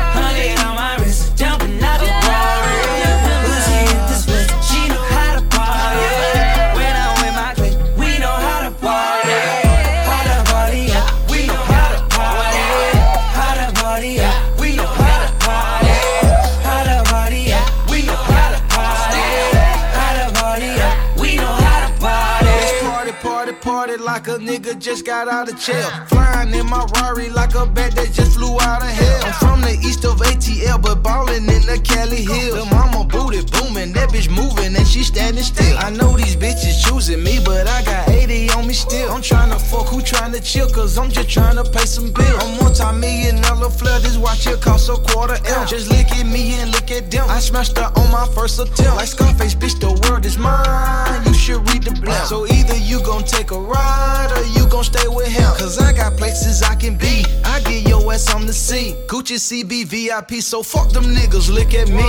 Nigga 24.69 24.81
just 24.81 25.07
got 25.07 25.29
out 25.29 25.51
of 25.51 25.59
jail. 25.59 25.89
Flying 26.09 26.55
in 26.55 26.67
my 26.67 26.85
Rari 26.97 27.31
like 27.31 27.55
a 27.55 27.67
bat 27.67 27.95
that 27.95 28.13
just 28.13 28.39
flew 28.39 28.59
out 28.61 28.83
of 28.83 28.89
hell. 28.89 29.25
I'm 29.25 29.33
from 29.35 29.61
the 29.61 29.73
east 29.87 30.05
of 30.05 30.19
ATL, 30.19 30.81
but 30.83 31.03
ballin' 31.03 31.49
in 31.49 31.63
the 31.67 31.81
Cali 31.83 32.23
Hills. 32.23 32.55
The 32.55 32.75
mama 32.75 33.05
booty 33.05 33.43
booming, 33.53 33.93
that 33.93 34.11
bitch 34.11 34.29
moving 34.31 34.77
and 34.77 34.87
she 34.87 35.03
standing 35.03 35.43
still. 35.43 35.77
I 35.79 35.91
know 35.91 36.17
these 36.17 36.37
bitches 36.37 36.85
choosing 36.85 37.23
me, 37.23 37.41
but 37.45 37.67
I 37.67 37.83
got 37.85 38.09
80 38.09 38.51
on 38.51 38.67
me 38.67 38.75
still. 38.75 39.11
I'm 39.11 39.23
tryna 39.23 39.61
fuck 39.61 39.89
who 39.89 40.01
tryna 40.01 40.43
chill, 40.45 40.69
cause 40.71 40.99
I'm 40.99 41.11
just 41.11 41.29
tryna 41.29 41.65
pay 41.73 41.87
some 41.87 42.13
bills. 42.13 42.43
I'm 42.43 42.59
multi-million 42.59 43.41
dollar 43.43 43.71
flood, 43.71 44.03
this 44.03 44.17
watch 44.17 44.47
here 44.47 44.57
cost 44.57 44.89
a 44.89 44.97
quarter 44.97 45.39
M. 45.47 45.67
Just 45.67 45.91
look 45.91 46.11
at 46.13 46.27
me 46.27 46.55
and 46.61 46.71
look 46.73 46.91
at 46.91 47.11
them. 47.11 47.25
I 47.29 47.41
smashed 47.41 47.77
her 47.79 47.91
on 47.97 48.11
my 48.11 48.27
first 48.35 48.59
attempt. 48.61 48.97
Like 48.97 49.09
Scarface, 49.09 49.55
bitch, 49.55 49.79
the 49.81 49.93
world 50.09 50.25
is 50.25 50.39
mine. 50.39 51.23
You 51.27 51.35
should 51.35 51.69
read 51.71 51.85
the 51.85 51.93
blunt. 52.01 52.27
So 52.27 52.47
either 52.47 52.77
you 52.77 53.01
gon' 53.03 53.25
take 53.25 53.51
a 53.51 53.59
ride 53.59 54.33
or 54.37 54.45
you 54.45 54.58
gon' 54.67 54.85
stay 54.85 55.07
with 55.09 55.29
him. 55.29 55.51
Cause 55.57 55.79
I 55.79 55.93
got 55.93 56.17
places 56.17 56.63
I 56.63 56.75
can 56.75 56.97
be. 56.97 57.25
I 57.45 57.61
get 57.61 57.87
your 57.87 58.13
ass 58.13 58.33
on 58.35 58.47
the 58.47 58.53
scene. 58.53 58.97
Gucci 59.07 59.37
CB 59.37 59.87
VIP, 59.87 60.43
so 60.43 60.63
fuck 60.63 60.91
them 60.91 61.05
niggas, 61.05 61.51
look 61.51 61.75
at 61.75 61.89
me. 61.89 62.09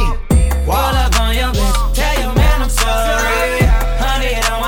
Pull 0.66 0.76
up 0.76 1.20
on 1.20 1.36
your 1.36 1.52
bitch, 1.52 1.96
tell 1.96 2.22
your 2.22 2.36
man 2.36 2.62
I'm 2.62 2.70
sorry. 2.70 3.60
Hundred 4.02 4.59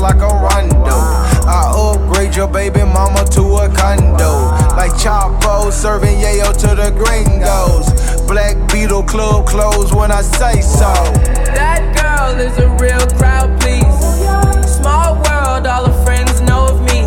like 0.00 0.16
a 0.16 0.32
rondo. 0.32 0.96
I 1.46 1.72
upgrade 1.76 2.34
your 2.34 2.48
baby 2.48 2.80
mama 2.80 3.24
to 3.32 3.42
a 3.42 3.68
condo. 3.68 4.48
Like 4.76 4.92
Chapo 4.92 5.70
serving 5.70 6.16
yayo 6.18 6.52
to 6.52 6.74
the 6.74 6.90
gringos. 6.90 7.86
Black 8.26 8.56
Beetle 8.72 9.02
club 9.02 9.46
closed 9.46 9.94
when 9.94 10.10
I 10.10 10.22
say 10.22 10.60
so. 10.62 10.92
That 11.52 11.82
girl 11.94 12.40
is 12.40 12.56
a 12.58 12.68
real 12.80 13.04
crowd, 13.18 13.60
please. 13.60 13.84
Small 14.76 15.16
world, 15.16 15.66
all 15.66 15.90
her 15.90 16.04
friends 16.04 16.40
know 16.42 16.68
of 16.68 16.80
me. 16.80 17.00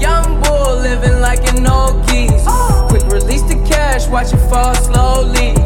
Young 0.00 0.40
bull 0.42 0.76
living 0.76 1.20
like 1.20 1.46
an 1.52 1.66
old 1.66 2.06
geese. 2.08 2.46
Quick 2.88 3.04
release 3.12 3.42
the 3.42 3.62
cash, 3.68 4.08
watch 4.08 4.32
it 4.32 4.38
fall 4.48 4.74
slowly. 4.74 5.61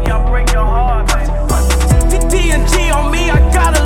Baby. 0.00 0.10
I 0.10 0.28
break 0.28 0.52
your 0.52 0.64
heart, 0.64 1.06
baby. 1.08 1.30
TNG 2.28 2.92
on 2.94 3.12
me, 3.12 3.30
I 3.30 3.38
got 3.52 3.83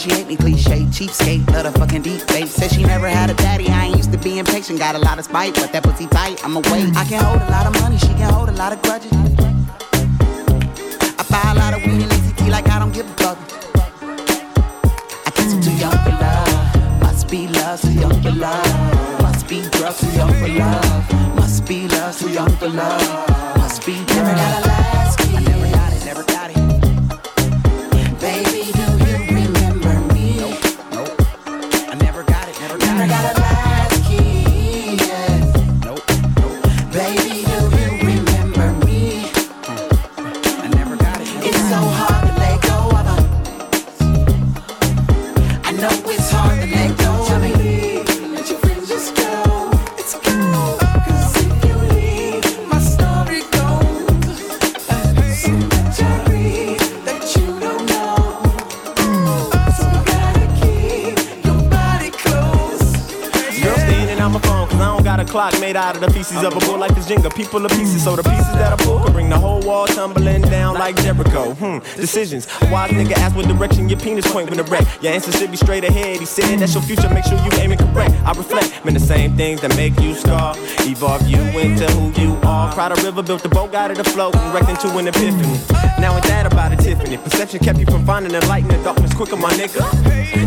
she 0.00 0.08
hate 0.08 0.26
me, 0.26 0.34
cliche, 0.34 0.80
cheapskate, 0.96 1.46
love 1.52 1.70
the 1.70 1.78
fucking 1.78 2.00
deep 2.00 2.22
fake. 2.22 2.46
Said 2.46 2.70
she 2.70 2.82
never 2.82 3.06
had 3.06 3.28
a 3.28 3.34
daddy. 3.34 3.68
I 3.68 3.86
ain't 3.86 3.96
used 3.98 4.10
to 4.12 4.18
being 4.18 4.44
patient, 4.46 4.78
got 4.78 4.94
a 4.94 4.98
lot 4.98 5.18
of 5.18 5.26
spite, 5.26 5.54
but 5.54 5.72
that 5.72 5.82
pussy 5.82 6.06
tight. 6.06 6.42
I'm 6.42 6.56
away. 6.56 6.88
I 6.96 7.04
can 7.04 7.22
hold 7.22 7.42
a 7.42 7.50
lot 7.50 7.66
of 7.66 7.78
money, 7.82 7.98
she 7.98 8.08
can 8.16 8.32
hold 8.32 8.48
a 8.48 8.52
lot 8.52 8.72
of 8.72 8.80
grudges. 8.80 9.12
I 11.18 11.22
buy 11.28 11.52
a 11.52 11.54
lot 11.54 11.74
of 11.74 11.82
weed 11.84 12.00
and 12.00 12.38
tea 12.38 12.50
like 12.50 12.66
I 12.70 12.78
don't 12.78 12.92
give 12.94 13.04
a 13.04 13.14
fuck. 13.20 13.38
I 15.26 15.30
guess 15.36 15.52
I'm 15.52 15.60
too 15.60 15.76
young 15.76 15.92
for 15.92 16.16
love. 16.16 17.02
Must 17.02 17.28
be 17.28 17.48
love, 17.48 17.82
too 17.82 17.92
young 17.92 18.22
for 18.22 18.30
love. 18.30 19.22
Must 19.22 19.48
be 19.48 19.60
drugs, 19.68 20.00
too 20.00 20.10
young 20.16 20.32
for 20.32 20.48
love. 20.48 21.36
Must 21.36 21.66
be 21.66 21.88
love, 21.88 22.18
too 22.18 22.30
young 22.30 22.56
for 22.56 22.68
love. 22.68 23.56
Must 23.58 23.84
be 23.84 23.92
never 23.92 24.32
got 24.32 24.64
a 24.64 24.66
last 24.66 25.18
key. 25.18 25.36
I 25.36 25.40
never 25.40 25.68
got 25.76 25.92
it, 25.92 26.04
never 26.06 26.22
got 26.22 26.50
it. 26.50 26.69
It, 33.02 33.08
never 33.08 33.39
made 65.72 65.78
out 65.78 65.94
of 65.94 66.00
the 66.00 66.10
pieces 66.10 66.42
of 66.42 66.56
a 66.56 66.60
bull 66.66 66.78
like 66.78 66.92
this 66.96 67.06
Jenga. 67.06 67.32
People 67.34 67.64
are 67.64 67.68
pieces, 67.68 68.02
so 68.02 68.16
the 68.16 68.24
pieces 68.24 68.54
that 68.54 68.72
I 68.72 68.76
pull 68.84 68.98
can 69.04 69.12
bring 69.12 69.28
the 69.28 69.38
whole 69.38 69.60
wall 69.60 69.86
tumbling 69.86 70.42
down 70.42 70.74
like 70.74 70.96
Jericho. 70.96 71.54
Hmm, 71.54 71.78
decisions. 72.00 72.48
Wise 72.72 72.90
nigga 72.90 73.12
ask 73.18 73.36
what 73.36 73.46
direction 73.46 73.88
your 73.88 74.00
penis 74.00 74.26
point 74.32 74.50
when 74.50 74.58
the 74.58 74.64
wreck. 74.64 74.84
Your 75.00 75.12
answer 75.12 75.30
should 75.30 75.50
be 75.50 75.56
straight 75.56 75.84
ahead. 75.84 76.18
He 76.18 76.26
said 76.26 76.58
that's 76.58 76.74
your 76.74 76.82
future, 76.82 77.08
make 77.10 77.24
sure 77.24 77.38
you 77.38 77.52
aim 77.60 77.70
it 77.72 77.78
correct. 77.78 78.14
I 78.24 78.32
reflect, 78.32 78.84
man, 78.84 78.94
the 78.94 79.00
same 79.00 79.36
things 79.36 79.60
that 79.60 79.76
make 79.76 79.98
you 80.00 80.14
scar. 80.14 80.54
Evolve 80.80 81.28
you 81.28 81.38
into 81.38 81.86
who 81.92 82.20
you 82.20 82.34
are. 82.42 82.72
Cried 82.72 82.90
a 82.90 82.96
river, 83.02 83.22
built 83.22 83.42
the 83.42 83.48
boat, 83.48 83.70
got 83.70 83.92
it 83.92 83.98
afloat, 83.98 84.34
and 84.34 84.52
wrecked 84.52 84.70
into 84.70 84.88
an 84.98 85.06
epiphany. 85.06 85.79
Now 86.00 86.14
ain't 86.14 86.24
that 86.24 86.50
about 86.50 86.72
a 86.72 86.76
Tiffany? 86.76 87.18
Perception 87.18 87.60
kept 87.60 87.78
you 87.78 87.84
from 87.84 88.06
finding 88.06 88.32
the 88.32 88.40
light 88.46 88.62
in 88.62 88.68
the 88.68 88.82
darkness 88.82 89.12
quicker, 89.12 89.36
my 89.36 89.50
nigga. 89.50 89.84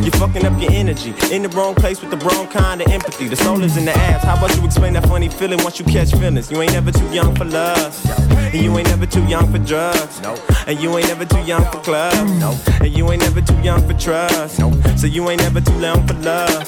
You're 0.04 0.12
fucking 0.14 0.45
up 0.45 0.60
your 0.60 0.72
energy. 0.72 1.14
In 1.32 1.43
the 1.43 1.49
wrong 1.49 1.76
place 1.76 2.01
with 2.01 2.10
the 2.10 2.18
wrong 2.26 2.47
kind 2.47 2.82
of 2.82 2.88
empathy. 2.88 3.28
The 3.28 3.36
soul 3.36 3.64
is 3.64 3.78
in 3.78 3.86
the 3.86 3.91
ass. 3.91 4.24
How 4.24 4.36
about 4.36 4.56
you 4.58 4.66
explain 4.66 4.93
that 4.93 5.06
funny 5.08 5.30
feeling 5.30 5.64
once 5.64 5.78
you 5.78 5.86
catch 5.86 6.12
feelings? 6.12 6.49
You 6.49 6.60
ain't 6.62 6.74
never 6.74 6.91
too 6.91 7.08
young 7.14 7.36
for 7.36 7.45
lust. 7.45 8.04
And 8.32 8.56
you 8.56 8.76
ain't 8.78 8.88
never 8.88 9.06
too 9.06 9.24
young 9.26 9.51
for 9.51 9.60
drugs. 9.60 10.22
No. 10.22 10.36
And 10.66 10.80
you 10.80 10.97
ain't 10.97 11.08
never 11.08 11.26
too 11.26 11.43
young 11.43 11.66
for 11.72 11.80
clubs. 11.82 12.32
No. 12.39 12.58
And 12.82 12.97
you 12.97 13.12
ain't 13.12 13.22
never 13.22 13.41
too 13.41 13.60
young 13.62 13.88
for 13.88 13.93
trust. 13.93 14.58
No. 14.58 14.72
So 14.97 15.06
you 15.06 15.30
ain't 15.30 15.41
never 15.41 15.62
too 15.62 15.80
young 15.80 16.08
for 16.08 16.16
love. 16.16 16.66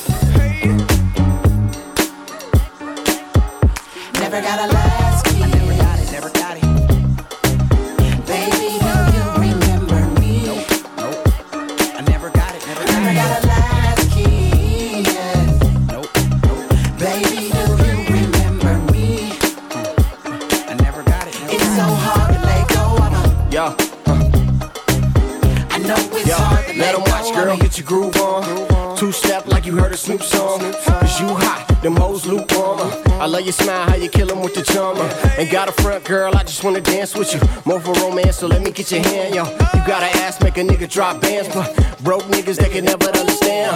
Never 4.20 4.42
gotta 4.42 4.72
love. 4.72 4.95
I 33.26 33.28
love 33.28 33.42
your 33.42 33.54
smile, 33.54 33.90
how 33.90 33.96
you 33.96 34.08
killin' 34.08 34.40
with 34.40 34.54
the 34.54 34.62
charm. 34.62 34.98
Uh. 35.00 35.30
Ain't 35.40 35.50
got 35.50 35.68
a 35.68 35.72
front, 35.82 36.04
girl, 36.04 36.38
I 36.38 36.44
just 36.44 36.64
wanna 36.64 36.80
dance 36.80 37.16
with 37.16 37.34
you. 37.34 37.42
More 37.66 37.80
for 37.80 37.92
romance, 37.94 38.38
so 38.38 38.46
let 38.46 38.62
me 38.62 38.70
get 38.70 38.92
your 38.92 39.02
hand, 39.02 39.34
yo. 39.34 39.46
You 39.46 39.82
got 39.88 40.04
an 40.04 40.16
ass, 40.22 40.40
make 40.42 40.58
a 40.58 40.62
nigga 40.62 40.88
drop 40.88 41.22
bands, 41.22 41.50
but 41.50 41.74
broke 42.04 42.22
niggas 42.26 42.58
that 42.58 42.70
can 42.70 42.86
never 42.86 43.06
understand. 43.06 43.74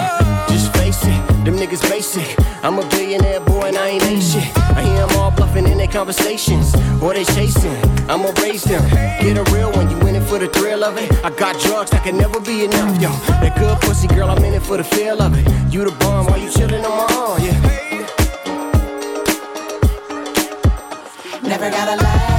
Just 0.49 0.71
face 0.77 1.01
it, 1.01 1.45
them 1.45 1.57
niggas 1.57 1.81
basic. 1.89 2.27
I'm 2.61 2.77
a 2.77 2.87
billionaire 2.89 3.39
boy 3.39 3.69
and 3.73 3.77
I 3.77 3.87
ain't 3.87 4.03
ain't 4.03 4.21
shit. 4.21 4.55
I 4.77 4.83
hear 4.83 5.07
them 5.07 5.17
all 5.17 5.31
bluffin' 5.31 5.65
in 5.65 5.79
their 5.79 5.87
conversations, 5.87 6.75
or 7.01 7.15
they 7.15 7.25
chasing. 7.25 7.75
I'ma 8.07 8.29
raise 8.43 8.63
them, 8.65 8.87
get 9.19 9.35
a 9.35 9.51
real 9.51 9.71
one. 9.71 9.89
You 9.89 9.97
in 10.07 10.13
it 10.13 10.29
for 10.29 10.37
the 10.37 10.49
thrill 10.49 10.83
of 10.83 10.95
it? 10.99 11.11
I 11.25 11.31
got 11.31 11.59
drugs 11.59 11.89
that 11.89 12.03
can 12.03 12.19
never 12.19 12.39
be 12.39 12.65
enough, 12.65 13.01
yo. 13.01 13.09
That 13.41 13.57
good 13.57 13.81
pussy 13.81 14.05
girl, 14.09 14.29
I'm 14.29 14.43
in 14.43 14.53
it 14.53 14.61
for 14.61 14.77
the 14.77 14.83
feel 14.83 15.19
of 15.19 15.33
it. 15.33 15.73
You 15.73 15.85
the 15.85 15.91
bomb, 15.97 16.27
while 16.27 16.37
you 16.37 16.51
chillin' 16.51 16.85
on 16.85 16.97
my 16.97 17.15
arm, 17.15 17.41
yeah. 17.41 17.88
never 21.59 21.75
gotta 21.75 22.01
lie. 22.01 22.38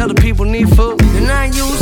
Other 0.00 0.14
people 0.14 0.46
need 0.46 0.68
food. 0.74 1.00
And 1.02 1.30
I 1.30 1.46
use 1.46 1.81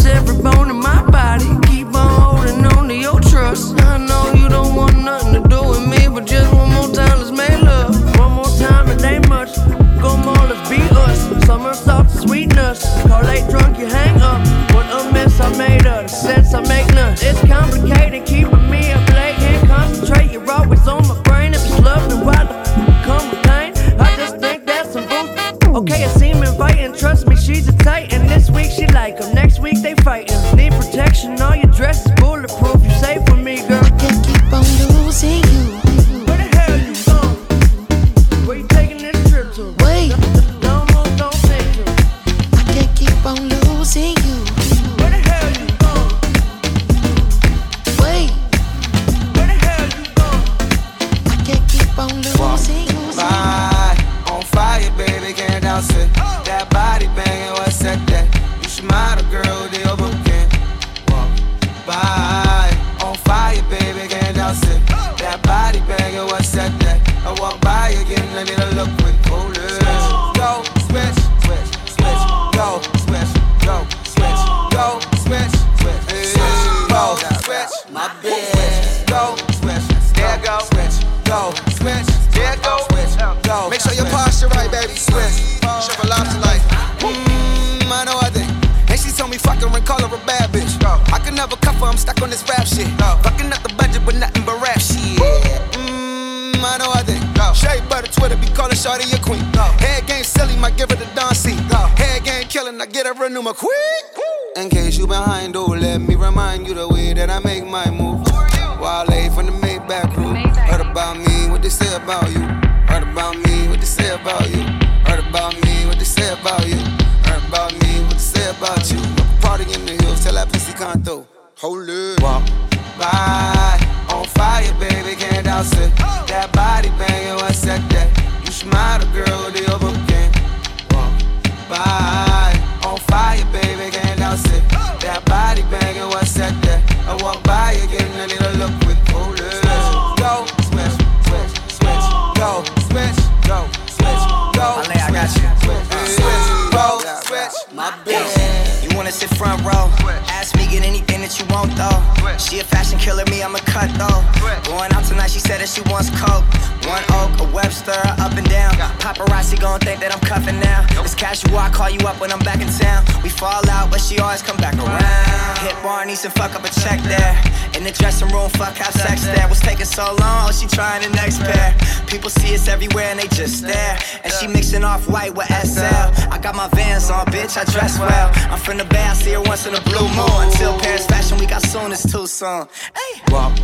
You 149.11 149.27
wanna 149.27 149.35
front 149.35 149.65
row? 149.65 150.30
Ask 150.41 150.57
me, 150.57 150.65
get 150.73 150.89
anything 150.89 151.21
that 151.21 151.37
you 151.37 151.45
want 151.53 151.69
though. 151.77 152.01
She 152.41 152.61
a 152.61 152.65
fashion 152.65 152.99
killer, 152.99 153.29
me, 153.29 153.43
I'm 153.43 153.55
a 153.55 153.61
cut 153.61 153.93
though. 154.01 154.25
Going 154.65 154.89
out 154.97 155.05
tonight, 155.05 155.29
she 155.29 155.39
said 155.39 155.61
that 155.61 155.69
she 155.69 155.85
wants 155.93 156.09
coke. 156.17 156.49
One 156.89 157.05
oak, 157.21 157.37
a 157.45 157.47
Webster, 157.53 158.01
up 158.17 158.33
and 158.33 158.49
down. 158.49 158.73
Paparazzi 159.05 159.61
gon' 159.61 159.81
think 159.81 160.01
that 160.01 160.17
I'm 160.17 160.25
cuffing 160.25 160.59
now. 160.59 160.89
It's 161.05 161.15
casual, 161.15 161.59
I 161.59 161.69
call 161.69 161.91
you 161.91 162.01
up 162.09 162.25
when 162.25 162.33
I'm 162.33 162.41
back 162.41 162.65
in 162.65 162.73
town. 162.73 163.05
We 163.23 163.29
fall 163.29 163.61
out, 163.69 163.91
but 163.93 164.01
she 164.01 164.19
always 164.19 164.41
come 164.41 164.57
back 164.57 164.81
around. 164.81 165.59
Hit 165.61 165.77
Barney's 165.85 166.25
and 166.25 166.33
fuck 166.33 166.57
up 166.57 166.65
a 166.65 166.73
check 166.81 167.05
there. 167.05 167.37
In 167.77 167.85
the 167.85 167.93
dressing 167.93 168.33
room, 168.33 168.49
fuck 168.57 168.81
have 168.81 168.95
sex 168.97 169.25
there. 169.29 169.47
What's 169.47 169.61
taking 169.61 169.85
so 169.85 170.17
long? 170.25 170.49
Oh, 170.49 170.53
she 170.57 170.67
trying 170.67 171.03
the 171.05 171.13
next 171.21 171.41
pair. 171.45 171.77
People 172.09 172.31
see 172.31 172.55
us 172.55 172.67
everywhere 172.67 173.13
and 173.13 173.21
they 173.21 173.29
just 173.29 173.59
stare. 173.61 173.99
And 174.25 174.33
she 174.33 174.47
mixing 174.49 174.85
off 174.85 175.07
white 175.07 175.35
with 175.35 175.49
SL. 175.49 176.09
I 176.33 176.41
got 176.41 176.57
my 176.57 176.69
vans 176.69 177.11
on, 177.11 177.27
bitch, 177.27 177.61
I 177.61 177.65
dress 177.69 177.99
well. 177.99 178.31
I'm 178.51 178.59
from 178.59 178.79
the 178.79 178.85
Bay, 178.85 179.05
I 179.05 179.15
see 179.15 179.33
her 179.33 179.43
once 179.43 179.67
in 179.67 179.75
a 179.75 179.81
blue 179.83 180.09
moon. 180.17 180.30
Until 180.39 180.79
Paris 180.79 181.07
Fashion 181.07 181.39
Week, 181.39 181.53
I 181.53 181.59
soon 181.59 181.93
it's 181.93 182.11
too 182.11 182.27
soon. 182.27 182.67
Hey. 182.95 183.23
Walk 183.29 183.57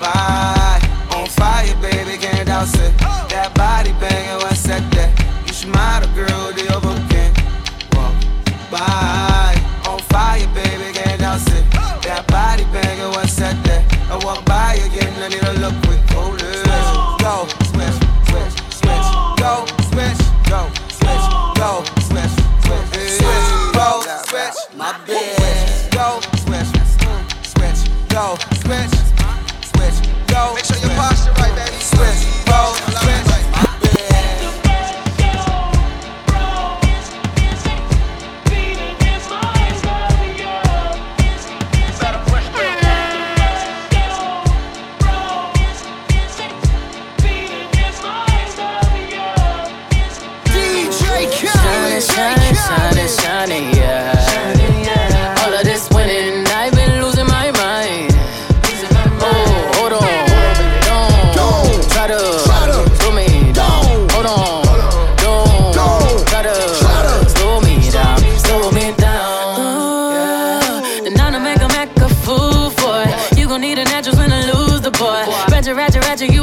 by, 0.00 0.80
on 1.14 1.26
fire, 1.26 1.74
baby, 1.80 2.18
can't 2.18 2.46
douse 2.46 2.74
it. 2.74 2.96
That 3.30 3.52
body 3.54 3.92
banging, 4.00 4.38
what's 4.44 4.62
that? 4.64 4.82
That 4.92 5.10
you 5.46 5.52
should 5.52 5.70
model, 5.74 6.10
girl, 6.14 6.52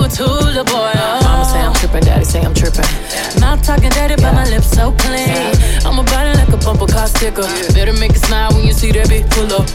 ratchet, 0.09 0.25
ratchet, 0.25 0.29
you 0.29 0.33
a 0.33 0.43
tool, 0.43 0.53
the 0.53 0.63
boy. 0.63 0.91
Mama 1.23 1.43
oh. 1.45 1.51
say 1.51 1.59
I'm 1.59 1.73
trippin', 1.73 2.03
daddy 2.03 2.25
say 2.25 2.41
I'm 2.41 2.53
tripping. 2.53 2.85
Mouth 3.39 3.61
talking 3.63 3.89
dirty, 3.91 4.15
but 4.15 4.33
my 4.33 4.45
lips 4.49 4.71
so 4.71 4.91
clean. 4.91 5.53
I'm 5.85 5.99
about 5.99 6.27
it 6.27 6.37
like 6.37 6.49
a 6.49 6.57
bumper 6.57 6.87
car 6.87 7.07
sticker. 7.07 7.47
Better 7.73 7.93
make 7.93 8.11
a 8.11 8.19
smile 8.19 8.51
when 8.53 8.65
you 8.65 8.73
see 8.73 8.91
that 8.91 9.09
big 9.09 9.29
pull 9.31 9.51
up. 9.53 9.67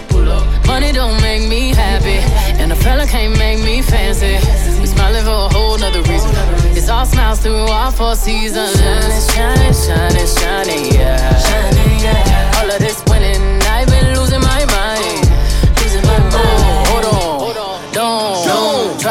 Money 0.67 0.93
don't 0.93 1.21
make 1.21 1.49
me 1.49 1.75
happy, 1.75 2.19
and 2.61 2.73
a 2.73 2.77
fella 2.77 3.07
can't 3.07 3.37
make 3.39 3.61
me 3.61 3.83
fancy. 3.83 4.39
We 4.81 4.87
smiling 4.87 5.25
for 5.25 5.47
a 5.47 5.49
whole 5.53 5.79
nother 5.79 6.03
reason. 6.03 6.31
It's 6.73 6.89
all 6.89 7.07
smiles 7.07 7.41
through 7.41 7.69
all 7.69 7.91
four 7.91 8.17
seasons. 8.17 8.73
Shining, 8.81 9.23
shining, 9.35 9.75
shining, 9.75 10.27
shining, 10.27 10.85
yeah. 10.95 11.39
Shining, 11.39 12.01
yeah. 12.01 12.59
All 12.59 12.71
of 12.71 12.79
this 12.79 13.03
winning, 13.09 13.61
I've 13.63 13.89
been 13.89 14.15
losing 14.19 14.41
my 14.41 14.65
mind. 14.67 15.14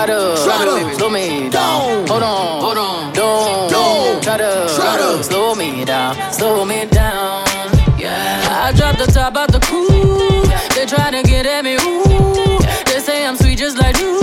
Try 0.05 0.65
to, 0.65 0.95
slow 0.95 1.09
me 1.09 1.49
down. 1.49 2.07
Hold 2.07 2.23
on, 2.23 2.61
hold 2.61 2.77
on, 2.77 3.13
don't, 3.13 3.71
don't. 3.71 4.23
try 4.23 4.37
to, 4.37 5.23
slow 5.23 5.55
me 5.55 5.85
down, 5.85 6.33
slow 6.33 6.65
me 6.65 6.85
down. 6.85 7.45
Yeah, 7.97 8.65
I 8.65 8.73
dropped 8.75 8.99
the 8.99 9.05
top 9.05 9.37
out 9.37 9.51
the 9.51 9.59
coupe. 9.59 9.89
They 10.75 10.85
try 10.85 11.11
to 11.11 11.23
get 11.23 11.45
at 11.45 11.63
me, 11.63 11.75
ooh. 11.75 12.59
They 12.85 12.99
say 12.99 13.25
I'm 13.25 13.37
sweet 13.37 13.57
just 13.57 13.77
like 13.77 13.97
you. 13.97 14.19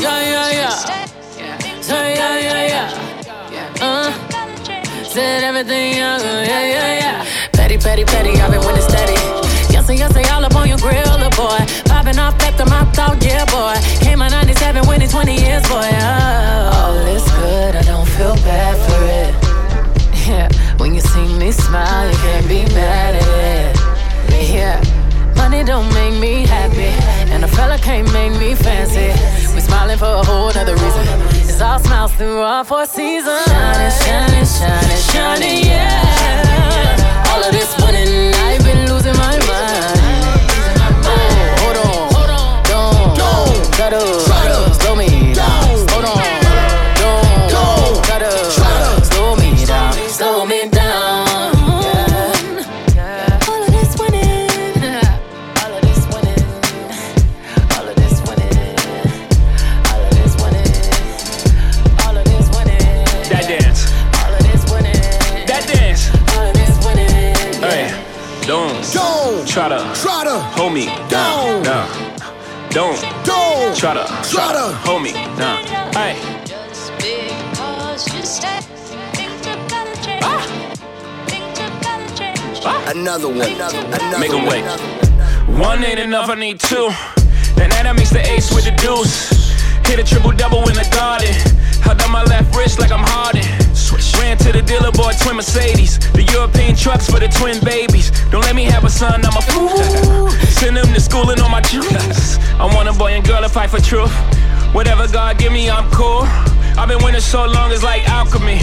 Yeah, 0.00 0.20
yeah, 0.32 0.50
yeah. 0.52 1.80
Say 1.80 2.14
yeah, 2.14 2.38
yeah, 2.38 2.66
yeah. 2.72 3.74
Uh, 3.80 5.04
said 5.04 5.44
everything 5.44 5.96
young, 5.96 6.20
yeah, 6.20 6.46
yeah, 6.46 6.98
yeah. 7.00 7.26
Petty, 7.52 7.76
petty, 7.76 8.04
petty, 8.04 8.32
after 12.58 12.70
my 12.70 12.84
thought, 12.92 13.22
yeah, 13.22 13.44
boy. 13.46 13.76
Came 14.04 14.22
out 14.22 14.30
97, 14.30 14.88
winning 14.88 15.08
20 15.08 15.34
years, 15.34 15.62
boy. 15.68 15.76
Oh, 15.76 16.70
all 16.74 16.96
is 17.06 17.22
good, 17.32 17.76
I 17.76 17.82
don't 17.82 18.08
feel 18.08 18.34
bad 18.36 18.76
for 18.86 19.02
it. 19.04 19.34
Yeah, 20.26 20.48
when 20.78 20.92
you 20.92 21.00
see 21.00 21.38
me 21.38 21.52
smile, 21.52 22.10
you 22.10 22.16
can't 22.16 22.48
be 22.48 22.64
mad 22.74 23.14
at 23.14 23.72
it. 23.72 24.52
Yeah, 24.52 24.82
money 25.36 25.62
don't 25.62 25.86
make 25.94 26.18
me 26.18 26.44
happy, 26.44 26.90
and 27.32 27.44
a 27.44 27.48
fella 27.48 27.78
can't 27.78 28.12
make 28.12 28.32
me 28.32 28.56
fancy. 28.56 29.14
We 29.54 29.60
smiling 29.60 29.98
for 29.98 30.06
a 30.06 30.24
whole 30.24 30.52
nother 30.52 30.74
reason. 30.74 31.06
It's 31.48 31.60
all 31.60 31.78
smiles 31.78 32.12
through 32.16 32.40
all 32.40 32.64
four 32.64 32.86
seasons. 32.86 33.44
Shining, 33.46 33.92
shining, 34.02 34.46
shining, 34.46 35.02
shining, 35.12 35.64
yeah. 35.66 37.30
All 37.30 37.44
of 37.44 37.52
this 37.52 37.70
winning, 37.80 38.34
I've 38.34 38.64
been 38.64 38.90
losing 38.90 39.14
my 39.14 39.38
mind. 39.46 40.05
Don't 43.78 44.25
don't 74.06 74.24
try 74.24 74.52
to, 74.52 74.52
try 74.52 74.52
to 74.52 74.74
hold 74.86 75.02
me 75.02 75.12
down. 75.12 75.64
Hey. 75.94 76.16
Ah. 80.22 80.46
Ah. 82.64 82.90
Another 82.90 83.28
one. 83.28 83.40
Another 83.40 84.18
Make 84.18 84.30
'em 84.30 84.46
one. 84.46 84.48
wait. 84.48 84.64
One 85.58 85.84
ain't 85.84 85.98
enough, 86.00 86.28
I 86.28 86.34
need 86.34 86.60
two. 86.60 86.88
Then 87.56 87.70
that 87.70 87.94
makes 87.96 88.10
the 88.10 88.20
ace 88.30 88.52
with 88.54 88.64
the 88.64 88.72
deuce. 88.72 89.30
Hit 89.86 89.98
a 89.98 90.04
triple 90.04 90.32
double 90.32 90.68
in 90.68 90.74
the 90.74 90.88
garden. 90.92 91.32
Held 91.82 92.02
on 92.02 92.10
my 92.12 92.22
left 92.24 92.54
wrist 92.54 92.78
like 92.78 92.92
I'm 92.92 93.02
Harden. 93.04 93.65
Ran 94.20 94.36
to 94.38 94.52
the 94.52 94.62
dealer, 94.62 94.92
boy, 94.92 95.12
twin 95.20 95.36
Mercedes. 95.36 95.98
The 96.12 96.22
European 96.22 96.74
trucks 96.76 97.10
for 97.10 97.20
the 97.20 97.28
twin 97.28 97.62
babies. 97.64 98.10
Don't 98.30 98.42
let 98.42 98.54
me 98.54 98.64
have 98.64 98.84
a 98.84 98.90
son, 98.90 99.24
I'm 99.24 99.36
a 99.36 99.42
fool. 99.42 100.30
Send 100.58 100.76
them 100.76 100.92
to 100.92 101.00
school 101.00 101.30
and 101.30 101.40
on 101.40 101.50
my 101.50 101.60
juice. 101.60 102.38
I 102.58 102.64
want 102.74 102.88
a 102.88 102.92
boy 102.92 103.12
and 103.12 103.26
girl 103.26 103.42
to 103.42 103.48
fight 103.48 103.70
for 103.70 103.80
truth. 103.80 104.12
Whatever 104.74 105.08
God 105.08 105.38
give 105.38 105.52
me, 105.52 105.70
I'm 105.70 105.90
cool. 105.90 106.22
I've 106.78 106.88
been 106.88 107.02
winning 107.02 107.20
so 107.20 107.46
long, 107.46 107.72
it's 107.72 107.82
like 107.82 108.08
alchemy. 108.08 108.60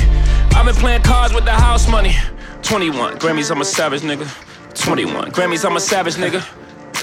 I've 0.56 0.66
been 0.66 0.76
playing 0.76 1.02
cards 1.02 1.34
with 1.34 1.46
the 1.46 1.52
house 1.52 1.88
money. 1.88 2.16
21 2.62 3.18
Grammys, 3.18 3.52
I'm 3.52 3.62
a 3.62 3.66
savage 3.66 4.02
nigga. 4.02 4.28
21 4.76 5.32
Grammys, 5.32 5.66
I'm 5.66 5.76
a 5.76 5.80
savage 5.80 6.16
nigga. 6.16 6.44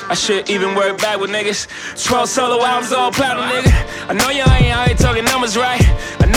I 0.09 0.15
should 0.15 0.49
even 0.51 0.75
work 0.75 0.99
back 0.99 1.21
with 1.21 1.31
niggas. 1.31 1.67
12 2.05 2.29
solo 2.29 2.65
albums, 2.65 2.93
all 2.93 3.13
platinum, 3.13 3.49
nigga. 3.51 4.09
I 4.09 4.13
know 4.15 4.31
y'all 4.31 4.51
ain't 4.53 4.75
out 4.75 4.87
here 4.89 4.97
talking 4.97 5.25
numbers 5.25 5.57
right. 5.57 5.81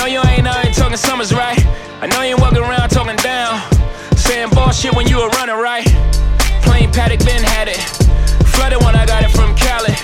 I 0.03 0.07
know 0.07 0.21
you 0.21 0.29
ain't 0.35 0.45
out 0.45 0.61
here 0.65 0.73
talking 0.73 0.97
summers 0.97 1.33
right. 1.33 1.57
I 2.01 2.07
know 2.07 2.23
you 2.23 2.35
walking 2.35 2.59
around 2.59 2.89
talking 2.89 3.15
down. 3.23 3.55
Saying 4.17 4.49
bullshit 4.49 4.93
when 4.93 5.07
you 5.07 5.15
were 5.15 5.29
running 5.29 5.55
right. 5.55 5.85
Plain 6.59 6.91
Patek, 6.91 7.23
Ben 7.23 7.41
had 7.41 7.69
it. 7.69 7.79
Flooded 8.51 8.83
when 8.83 8.97
I 8.97 9.05
got 9.05 9.23
it 9.23 9.31
from 9.31 9.55
Cali. 9.55 9.95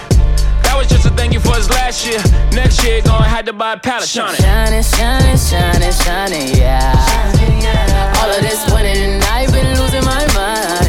That 0.64 0.76
was 0.78 0.88
just 0.88 1.06
a 1.06 1.10
thank 1.10 1.34
you 1.34 1.42
for 1.42 1.54
his 1.54 1.70
last 1.70 2.08
year. 2.08 2.24
Next 2.54 2.82
year, 2.82 3.02
gonna 3.02 3.26
have 3.26 3.44
to 3.48 3.52
buy 3.52 3.74
a 3.74 3.78
pallet. 3.78 4.08
Shine 4.08 4.36
it. 4.36 4.40
Shining, 4.40 4.84
shining, 4.84 5.38
shining, 5.38 5.92
shining, 5.92 6.56
yeah. 6.56 8.16
All 8.24 8.32
of 8.32 8.40
this 8.40 8.72
winning 8.72 8.96
and 9.04 9.24
I've 9.26 9.52
been 9.52 9.68
losing 9.78 10.06
my 10.06 10.24
mind. 10.34 10.89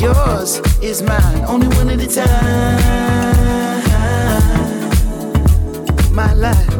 Yours, 0.00 0.60
is 0.80 1.02
mine, 1.02 1.44
only 1.46 1.68
one 1.76 1.90
at 1.90 2.00
a 2.00 2.06
time. 2.08 2.80
My 6.14 6.32
life, 6.32 6.74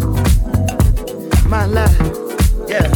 my 1.44 1.66
life, 1.66 2.00
yeah. 2.66 2.90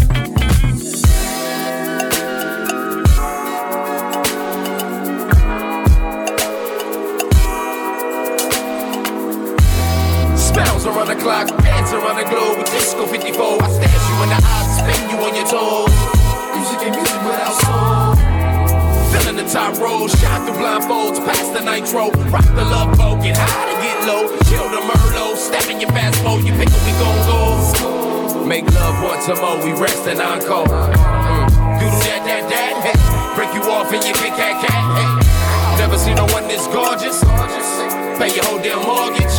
Spells 10.37 10.87
around 10.87 11.09
the 11.09 11.17
clock, 11.21 11.49
dance 11.63 11.93
around 11.93 12.17
the 12.17 12.25
globe 12.31 12.65
disco 12.65 13.07
54. 13.07 13.63
I 13.63 13.69
stash 13.69 14.09
you 14.09 14.23
in 14.23 14.29
the 14.31 14.41
eyes, 14.43 14.79
spin 14.79 15.11
you 15.11 15.19
on 15.19 15.35
your 15.37 15.47
toes. 15.47 15.93
Music 16.57 16.81
and 16.87 16.97
music 16.97 17.23
without 17.25 17.53
soul. 17.61 18.14
Filling 19.15 19.39
the 19.39 19.47
top 19.47 19.79
row, 19.79 20.11
shot 20.11 20.43
through 20.43 20.59
blindfolds, 20.59 21.23
past 21.23 21.55
the 21.55 21.63
nitro. 21.63 22.11
Rock 22.35 22.51
the 22.59 22.67
love 22.67 22.99
boat, 22.99 23.23
get 23.23 23.39
high 23.39 23.71
to 23.71 23.77
get 23.79 23.99
low. 24.11 24.27
Chill 24.51 24.67
the 24.75 24.83
Merlot, 24.83 25.39
step 25.39 25.71
in 25.71 25.79
your 25.79 25.91
fast 25.95 26.19
mode, 26.27 26.43
you 26.43 26.51
pick 26.59 26.67
we 26.83 26.93
gon' 26.99 27.21
go. 27.31 28.45
Make 28.45 28.67
love 28.75 28.99
once 29.07 29.31
a 29.31 29.39
more, 29.39 29.57
we 29.63 29.71
rest 29.79 30.05
and 30.11 30.21
encore. 30.21 30.67
Mm. 30.67 31.79
Do 31.79 31.87
that, 32.11 32.27
that, 32.27 32.43
that, 32.51 32.75
hey. 32.83 32.99
Break 33.39 33.55
you 33.55 33.63
off 33.71 33.89
and 33.95 34.03
you 34.03 34.13
kick 34.19 34.35
cat, 34.35 34.59
cat, 34.61 34.83
hey. 34.99 35.09
Never 35.79 35.97
seen 35.97 36.19
no 36.19 36.27
one 36.35 36.51
this 36.51 36.67
gorgeous. 36.69 37.23
Pay 38.19 38.35
your 38.35 38.45
whole 38.51 38.59
damn 38.59 38.83
mortgage. 38.83 39.33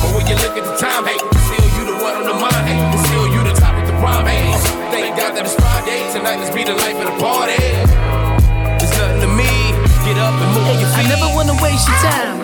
But 0.00 0.10
when 0.16 0.24
you 0.26 0.40
look 0.40 0.56
at 0.56 0.64
the 0.64 0.76
time, 0.80 1.04
hey, 1.04 1.20
still 1.20 1.68
you 1.76 1.84
the 1.84 1.96
one 2.00 2.16
on 2.16 2.26
the 2.26 2.34
mind, 2.34 2.64
hey, 2.64 2.80
still 3.12 3.28
you 3.28 3.44
the 3.44 3.52
top 3.60 3.76
of 3.76 3.86
the 3.86 3.94
prime, 4.00 4.24
hey. 4.24 4.56
Thank 4.88 5.20
God 5.20 5.36
that 5.36 5.44
it's 5.44 5.54
Friday, 5.54 6.00
tonight 6.16 6.40
let's 6.40 6.50
be 6.50 6.64
the 6.64 6.72
life 6.74 6.96
of 6.96 7.12
the 7.12 7.16
party. 7.20 8.15
Never 11.08 11.28
wanna 11.34 11.54
waste 11.62 11.86
your 11.88 11.96
time. 11.98 12.38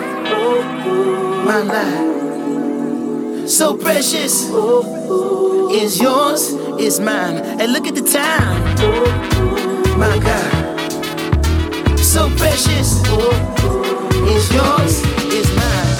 My 1.45 1.61
life, 1.61 3.49
so 3.49 3.75
precious, 3.75 4.49
is 5.71 5.99
yours, 5.99 6.51
is 6.79 6.99
mine. 6.99 7.37
And 7.59 7.73
look 7.73 7.87
at 7.87 7.95
the 7.95 8.01
time, 8.01 8.63
my 9.99 10.17
God, 10.19 10.79
so 11.99 12.29
precious, 12.37 13.01
is 14.35 14.53
yours, 14.53 15.01
is 15.33 15.47
mine. 15.55 15.92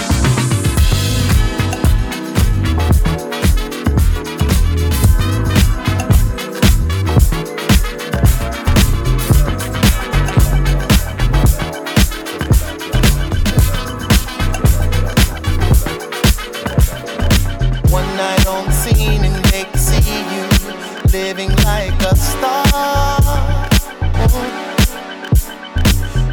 like 21.94 22.12
a 22.12 22.16
star. 22.16 22.64
Oh. 22.76 24.40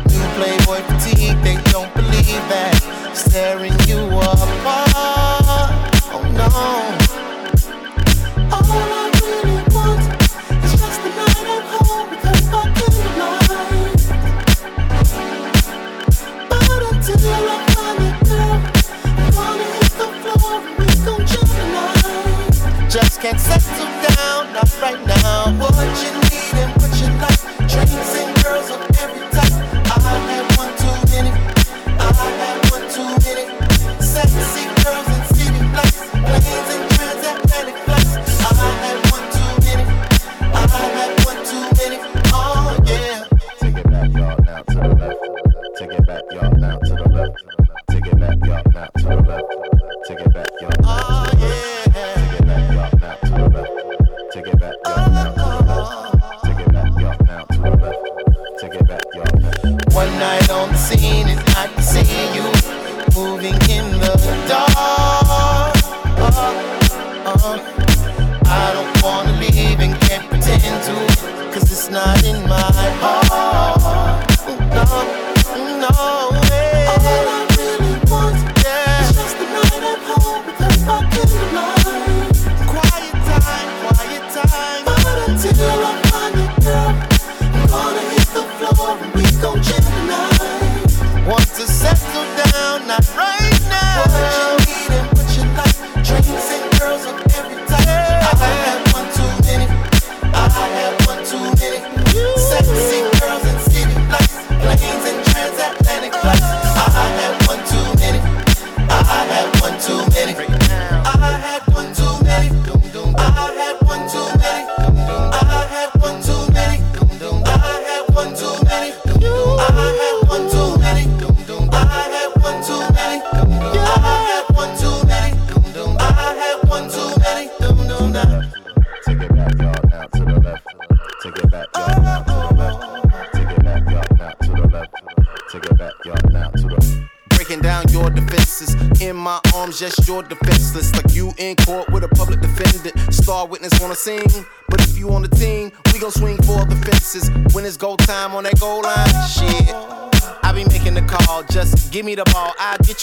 New 0.09 0.27
Playboy 0.37 0.81
fatigue, 0.89 1.41
they 1.43 1.57
don't 1.71 1.93
believe 1.95 2.45
that. 2.49 3.13
Staring 3.15 3.75
you 3.87 4.07
apart. 4.19 4.80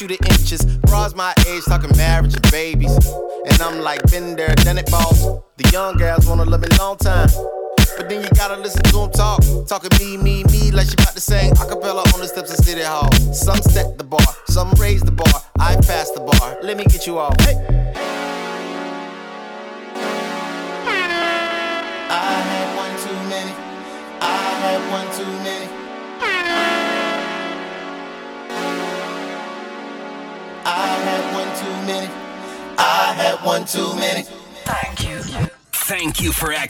you 0.01 0.07
to 0.07 0.17
end 0.29 0.36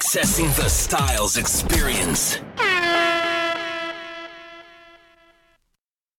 accessing 0.08 0.56
the 0.56 0.70
Styles 0.70 1.36
experience. 1.36 2.40